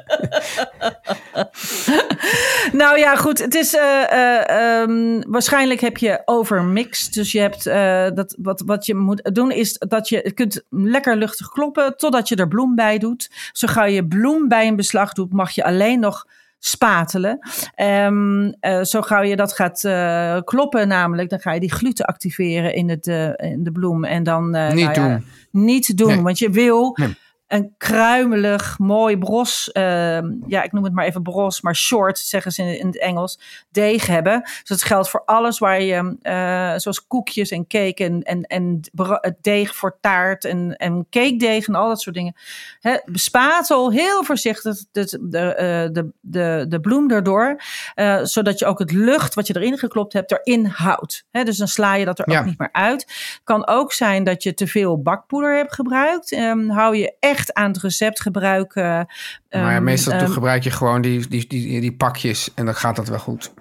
[2.73, 3.39] nou ja, goed.
[3.39, 7.15] Het is eh, eh, ehm, waarschijnlijk heb je overmixed.
[7.15, 11.17] Dus je hebt eh, dat wat, wat je moet doen is dat je kunt lekker
[11.17, 13.31] luchtig kloppen totdat je er bloem bij doet.
[13.53, 16.27] Zo ga je bloem bij een beslag doet, mag je alleen nog
[16.59, 17.39] spatelen.
[17.75, 22.05] Ehm, eh, zo gauw je dat gaat eh, kloppen, namelijk, dan ga je die gluten
[22.05, 24.05] activeren in, het, eh, in de bloem.
[24.05, 25.25] En dan eh, Niet nou ja, doen.
[25.65, 26.23] niet doen, Nee.
[26.23, 27.17] want je wil Nee.
[27.49, 32.53] Een kruimelig, mooi bros, ehm, ja, ik noem het maar even bros, maar short, zeggen
[32.53, 33.41] ze in, in het Engels,
[33.71, 34.41] deeg hebben.
[34.43, 38.81] Dus dat geldt voor alles waar je, eh, zoals koekjes en cake en, en, en
[39.41, 42.35] deeg voor taart en, en cake deeg en al dat soort dingen.
[42.81, 47.61] Hè, bespatel heel voorzichtig de, de, eh, de, de, de bloem erdoor,
[47.95, 51.25] eh, zodat je ook het lucht wat je erin geklopt hebt erin houdt.
[51.31, 52.39] Dus dan sla je dat er Ja.
[52.39, 53.07] ook niet meer uit.
[53.45, 56.33] Kan ook zijn dat je te veel bakpoeder hebt gebruikt.
[56.33, 58.83] Ehm, hou je echt aan het recept gebruiken.
[58.83, 59.07] maar
[59.49, 62.97] ja, ehm, meestal ehm, gebruik je gewoon die, die, die, die pakjes en dan gaat
[62.97, 63.53] dat wel goed.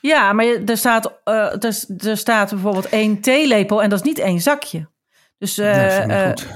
[0.00, 4.18] Ja, maar er staat, eh, er, er staat bijvoorbeeld één theelepel en dat is niet
[4.18, 4.88] één zakje.
[5.38, 6.46] Dus, eh, Nou, vind ik eh, goed.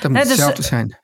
[0.00, 0.98] Dat moet hè, dus, hetzelfde zijn.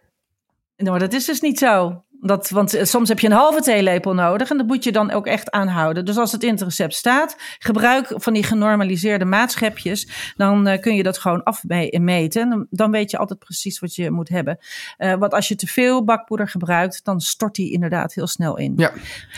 [0.76, 2.05] nou, dat is dus niet zo.
[2.21, 5.11] Dat, want eh, soms heb je een halve theelepel nodig en dat moet je dan
[5.11, 6.05] ook echt aanhouden.
[6.05, 10.95] Dus als het in het recept staat, gebruik van die genormaliseerde maatschepjes, dan eh, kun
[10.95, 12.49] je dat gewoon afmeten.
[12.51, 14.59] Dan, dan weet je altijd precies wat je moet hebben.
[14.97, 18.73] Eh, want als je te veel bakpoeder gebruikt, dan stort die inderdaad heel snel in.
[18.77, 18.93] Ja,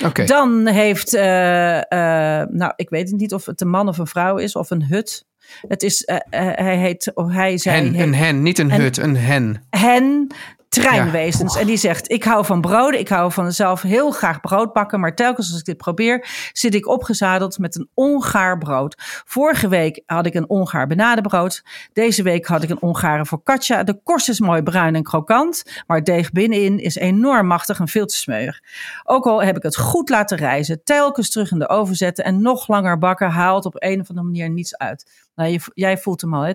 [0.05, 0.25] oké.
[0.25, 4.71] Dan heeft, nou, ik weet niet of het een man of een vrouw is of
[4.71, 5.27] een hut.
[5.69, 8.97] Het is, hij heet, of hij zei, Hen, heet een hen, niet een En- hut,
[8.97, 9.63] een hen.
[9.71, 10.27] hen
[10.71, 11.55] treinwezens.
[11.55, 11.61] Ja.
[11.61, 13.01] En die zegt, ik hou van broden.
[13.01, 15.01] Ik hou van zelf heel graag brood bakken.
[15.01, 18.95] Maar telkens als ik dit probeer, zit ik opgezadeld met een ongaar brood.
[19.27, 21.63] Vorige week had ik een ongaar benadebrood.
[21.93, 23.83] Deze week had ik een ongare focaccia.
[23.83, 25.63] De korst is mooi bruin en krokant.
[25.87, 28.61] Maar het deeg binnenin is enorm machtig en veel te smeuig.
[29.05, 32.43] Ook al heb ik het goed laten rijzen, telkens terug in de oven zetten en
[32.43, 35.29] nog langer bakken, haalt op een of andere manier niets uit.
[35.41, 36.53] Nou, jij voelt hem al, hè?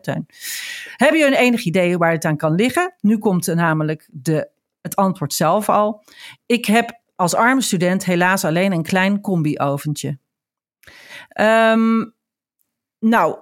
[0.95, 2.95] Heb je een enig idee waar het aan kan liggen?
[2.99, 4.49] Nu komt namelijk de,
[4.81, 6.03] het antwoord zelf al.
[6.45, 10.17] Ik heb als arme student helaas alleen een klein combi-oventje.
[11.27, 12.05] Ehm,
[12.99, 13.39] nou,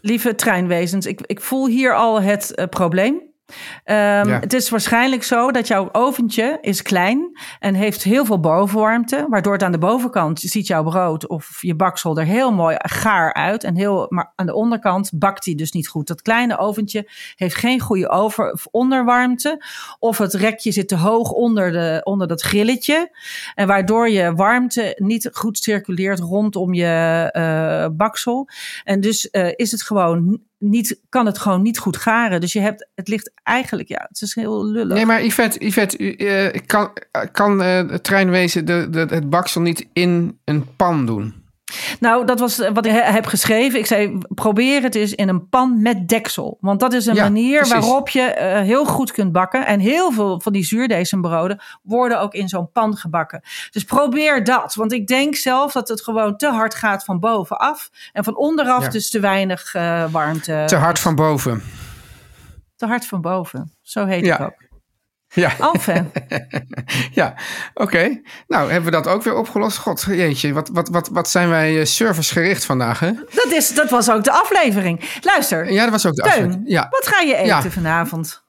[0.00, 3.33] lieve treinwezens, ik, ik voel hier al het eh, probleem.
[3.84, 4.40] Ehm, Ja.
[4.40, 9.52] Het is waarschijnlijk zo dat jouw oventje is klein en heeft heel veel bovenwarmte, waardoor
[9.52, 13.64] het aan de bovenkant ziet jouw brood of je baksel er heel mooi gaar uit
[13.64, 16.06] en heel, maar aan de onderkant bakt hij dus niet goed.
[16.06, 19.64] Dat kleine oventje heeft geen goede over, of onderwarmte
[19.98, 23.16] of het rekje zit te hoog onder, de, onder dat grilletje
[23.54, 28.48] en waardoor je warmte niet goed circuleert rondom je eh, baksel
[28.84, 32.40] en dus eh, is het gewoon niet, kan het gewoon niet goed garen.
[32.40, 34.96] Dus je hebt, het ligt eigenlijk, ja, het is heel lullig.
[34.96, 36.90] Nee, maar Yvette, Yvette u, eh, kan,
[37.32, 41.43] kan eh, het treinwezen de, de, het baksel niet in een pan doen?
[42.00, 43.78] Nou, dat was wat ik he- heb geschreven.
[43.78, 46.58] Ik zei, probeer het eens in een pan met deksel.
[46.60, 47.72] Want dat is een Ja, manier precies.
[47.74, 49.66] waarop je eh, heel goed kunt bakken.
[49.66, 53.40] En heel veel van die zuurdezenbroden worden ook in zo'n pan gebakken.
[53.70, 54.74] Dus probeer dat.
[54.74, 57.90] Want ik denk zelf dat het gewoon te hard gaat van bovenaf.
[58.12, 58.88] En van onderaf Ja.
[58.90, 60.62] dus te weinig eh, warmte.
[60.66, 61.62] Te hard van boven.
[62.76, 63.72] Te hard van boven.
[63.82, 64.36] Zo heet Ja.
[64.36, 64.62] het ook.
[65.34, 66.10] Ja, Enfin,
[67.20, 67.34] ja.
[67.74, 68.20] oké.
[68.46, 69.76] Nou, hebben we dat ook weer opgelost?
[69.78, 73.10] God, jeetje, wat, wat, wat, wat zijn wij eh, servicegericht vandaag, hè?
[73.34, 75.00] dat, is, dat was ook de aflevering.
[75.20, 76.60] Luister, Ja, dat was ook de Teun, afspraak.
[76.64, 76.86] Ja.
[76.90, 77.62] wat ga je eten Ja.
[77.62, 78.42] vanavond?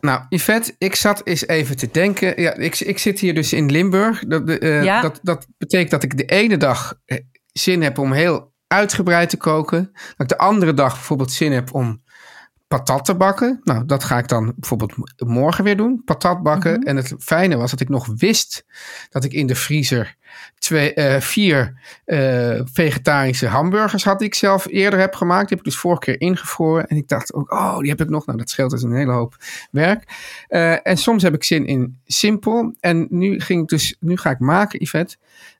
[0.00, 2.40] Nou, Yvette, ik zat eens even te denken.
[2.42, 4.24] Ja, ik, ik zit hier dus in Limburg.
[4.26, 5.00] Dat, eh, Ja.
[5.00, 7.18] dat, dat betekent dat ik de ene dag eh,
[7.52, 9.90] zin heb om heel uitgebreid te koken.
[9.92, 12.02] Dat ik de andere dag bijvoorbeeld zin heb om
[12.70, 13.60] patat te bakken.
[13.64, 16.02] Nou, dat ga ik dan bijvoorbeeld morgen weer doen.
[16.04, 16.72] Patat bakken.
[16.72, 16.88] Mhm.
[16.88, 18.64] En het fijne was dat ik nog wist
[19.08, 20.16] dat ik in de vriezer
[20.58, 25.48] twee, eh, vier eh, vegetarische hamburgers had die ik zelf eerder heb gemaakt.
[25.48, 26.86] Die heb ik dus vorige keer ingevroren.
[26.86, 28.26] En ik dacht ook, oh, die heb ik nog.
[28.26, 29.36] Nou, dat scheelt dus een hele hoop
[29.70, 30.04] werk.
[30.48, 32.74] Eh, en soms heb ik zin in simpel.
[32.80, 35.16] En nu, ging ik dus, nu ga ik maken, Yvette,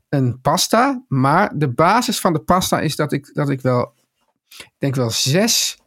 [0.08, 1.04] een pasta.
[1.08, 3.92] Maar de basis van de pasta is dat ik, dat ik wel,
[4.48, 5.78] ik denk wel zes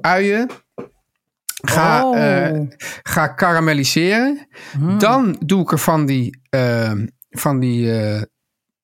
[0.00, 0.50] uien
[1.60, 2.18] ga, Oh.
[2.44, 2.60] eh,
[3.02, 4.46] ga karamelliseren.
[4.78, 4.98] Hmm.
[4.98, 6.92] Dan doe ik er van die, eh,
[7.30, 8.22] van die eh,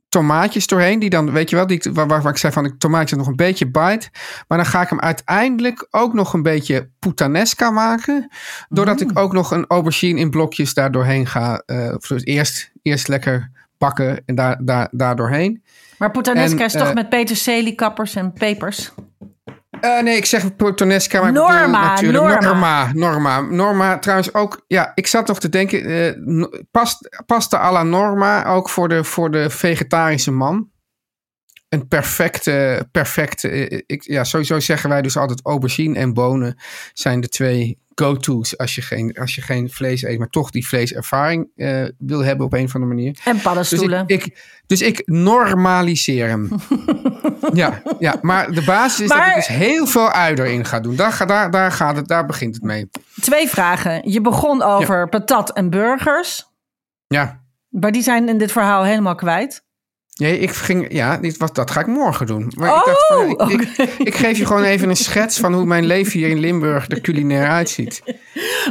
[0.08, 0.98] tomaatjes doorheen.
[0.98, 3.26] Die dan, weet je wel, die, waar, waar, waar ik zei van de tomaatjes nog
[3.26, 4.08] een beetje bite.
[4.48, 8.28] Maar dan ga ik hem uiteindelijk ook nog een beetje puttanesca maken.
[8.68, 9.10] Doordat Hmm.
[9.10, 11.62] ik ook nog een aubergine in blokjes daar doorheen ga.
[11.94, 15.62] of dus eerst, eerst lekker bakken en daar, daar, daar doorheen.
[15.98, 18.92] Maar puttanesca En, is toch eh, met peterselie, kappers en pepers?
[19.80, 22.40] Eh, nee, ik zeg puttanesca, maar ik Norma, natuurlijk Norma.
[22.40, 22.90] Norma.
[22.92, 23.40] Norma.
[23.40, 28.46] Norma trouwens ook, ja, ik zat nog te denken, eh, no- past, pasta alla Norma
[28.46, 30.68] ook voor de, voor de vegetarische man?
[31.68, 36.56] Een perfecte, perfecte, eh, ik, ja, sowieso zeggen wij dus altijd aubergine en bonen
[36.92, 40.66] zijn de twee go-to's als je geen, als je geen vlees eet, maar toch die
[40.66, 43.18] vleeservaring eh, wil hebben op een of andere manier.
[43.24, 44.04] En Dus paddenstoelen.
[44.06, 46.48] ik, ik, dus ik normaliseer hem.
[47.52, 50.96] ja, ja, maar de basis is dat ik dus heel veel ui erin ga doen.
[50.96, 52.90] Daar, daar, daar, gaat het, daar begint het mee.
[53.20, 54.10] Twee vragen.
[54.10, 56.46] Je begon over patat en burgers.
[57.06, 59.64] Ja, Maar die zijn in dit verhaal helemaal kwijt.
[60.16, 62.52] Nee, ik ging, ja dit was, dat ga ik morgen doen.
[62.56, 65.64] Maar Oh, ik, dacht van, ik, ik, geef je gewoon even een schets van hoe
[65.64, 68.02] mijn leven hier in Limburg er culinair uitziet.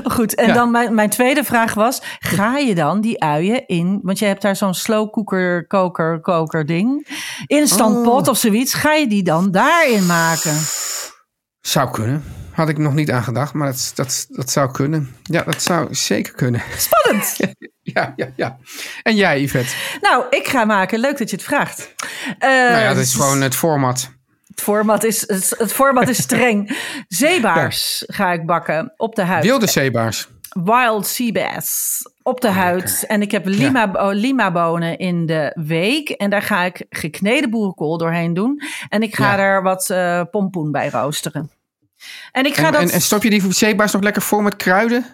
[0.04, 0.54] Goed, en Ja.
[0.54, 2.02] dan mijn, mijn tweede vraag was...
[2.20, 4.00] ga je dan die uien in...
[4.04, 7.08] want je hebt daar zo'n slow cooker, koker, koker ding...
[7.46, 8.28] instant Oh.
[8.28, 8.74] of zoiets...
[8.74, 10.58] ga je die dan daarin maken?
[11.62, 12.24] Zou kunnen.
[12.56, 15.16] Had ik nog niet aan gedacht, maar dat, dat, dat zou kunnen.
[15.24, 16.62] Ja, dat zou zeker kunnen.
[16.78, 17.36] Spannend!
[17.94, 18.58] Ja, ja, ja.
[19.04, 19.76] En jij, Yvette?
[20.02, 21.00] nou, ik ga maken.
[21.00, 21.94] Leuk dat je het vraagt.
[22.40, 24.12] Eh, nou ja, dat is gewoon het format.
[24.48, 26.78] Het format is, het, format is streng.
[27.08, 29.44] Zeebaars ga ik bakken op de huid.
[29.44, 30.28] Wilde zeebaars.
[30.50, 33.04] Wild sea bass op de huid.
[33.08, 36.10] En ik heb lima, oh, lima bonen in de week.
[36.10, 38.62] En daar ga ik gekneden boerenkool doorheen doen.
[38.90, 39.40] En ik ga Ja.
[39.40, 41.52] er wat eh, pompoen bij roosteren.
[42.32, 42.82] En ik ga En, dat...
[42.82, 45.06] en, en stop je die zeebaars nog lekker vol met kruiden?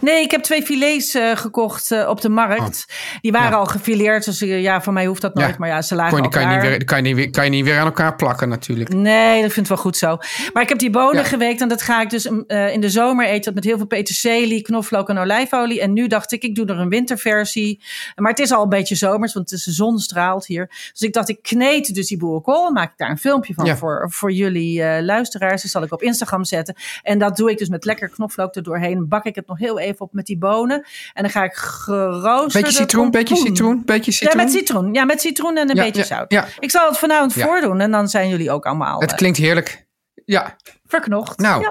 [0.00, 2.86] Nee, ik heb twee filets eh, gekocht eh, op de markt.
[3.20, 3.52] Die waren Oh.
[3.54, 3.58] Ja.
[3.60, 4.24] al gefileerd.
[4.24, 5.48] Dus eh, ja, van mij hoeft dat nooit.
[5.48, 5.54] Ja.
[5.58, 7.50] Maar ja, ze lagen Kon die kan, je niet weer, kan, je niet kan je
[7.50, 8.92] niet weer aan elkaar plakken natuurlijk.
[8.94, 10.18] Nee, dat vind ik wel goed zo.
[10.52, 11.28] Maar ik heb die bonen Ja.
[11.28, 13.86] geweekt en dat ga ik dus eh, in de zomer eten dat met heel veel
[13.86, 15.80] peterselie, knoflook en olijfolie.
[15.80, 17.80] En nu dacht ik, ik doe er een winterversie.
[18.16, 20.66] Maar het is al een beetje zomers, want het is de zon straalt hier.
[20.92, 23.76] Dus ik dacht, ik kneed dus die boerenkool en maak ik daar een filmpje van
[23.76, 25.62] voor, voor jullie luisteraars.
[25.62, 26.74] Die zal ik op Instagram zetten.
[27.02, 29.08] En dat doe ik dus met lekker knoflook er doorheen.
[29.08, 30.86] Bak ik het nog heel even op met die bonen.
[31.12, 34.38] En dan ga ik geroosterde Beetje citroen, beetje citroen, beetje citroen.
[34.38, 34.94] Ja, met citroen.
[34.94, 36.32] Ja, met citroen en een Ja, beetje ja, zout.
[36.32, 36.46] ja.
[36.58, 39.86] Ik zal het vanavond voordoen en dan zijn jullie ook allemaal Het eh, klinkt heerlijk.
[40.24, 40.56] Ja,
[40.86, 41.38] verknocht.
[41.38, 41.64] nou.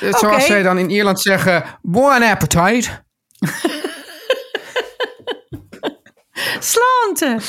[0.00, 0.40] Eh, zoals Oké.
[0.40, 3.02] zij dan in Ierland zeggen, bon appetit.
[6.60, 7.40] Slanten.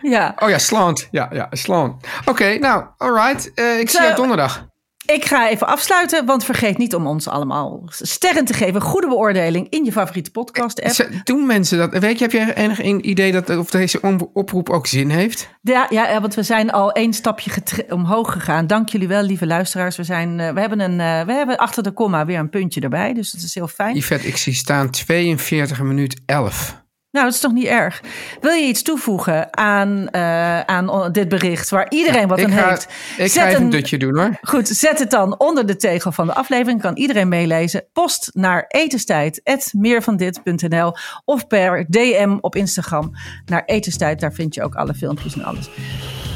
[0.00, 1.08] Ja, Oh ja, slant.
[1.10, 2.06] Ja, ja, slant.
[2.24, 3.54] Oké, nou, alright.
[3.54, 4.66] Eh ik zie jou donderdag.
[5.06, 8.80] Ik ga even afsluiten, want vergeet niet om ons allemaal sterren te geven.
[8.80, 11.10] Goede beoordeling in je favoriete podcast app.
[11.24, 11.98] Doen mensen dat?
[11.98, 14.00] Weet je, heb je enig idee dat of deze
[14.32, 15.48] oproep ook zin heeft?
[15.62, 17.50] Ja, ja, want we zijn al één stapje
[17.88, 18.66] omhoog gegaan.
[18.66, 19.96] Dank jullie wel, lieve luisteraars.
[19.96, 22.80] We, zijn, eh, we, hebben een, eh, we hebben achter de komma weer een puntje
[22.80, 23.96] erbij, dus dat is heel fijn.
[23.96, 26.81] Yvette, ik zie staan 42 minuut 11.
[27.12, 28.00] Nou, dat is toch niet erg.
[28.40, 32.88] Wil je iets toevoegen aan, eh, aan dit bericht waar iedereen wat aan ga, heeft?
[33.16, 34.38] ik Zet ga even een dutje doen hoor.
[34.42, 36.80] Goed, zet het dan onder de tegel van de aflevering.
[36.80, 37.84] Kan iedereen meelezen.
[37.92, 40.92] Post naar etenstijd.meervandit.nl
[41.24, 43.12] of per DM op Instagram
[43.44, 44.20] naar etenstijd.
[44.20, 45.70] Daar vind je ook alle filmpjes en alles.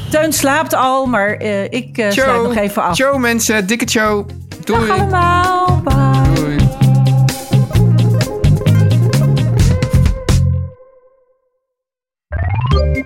[0.09, 2.95] Teun slaapt al, maar eh, ik eh, sluit nog even af.
[2.95, 4.25] Ciao mensen, dikke ciao.
[4.63, 4.87] Doei.
[4.87, 5.81] Dag allemaal.
[5.83, 6.33] Bye.
[6.33, 6.56] Doei.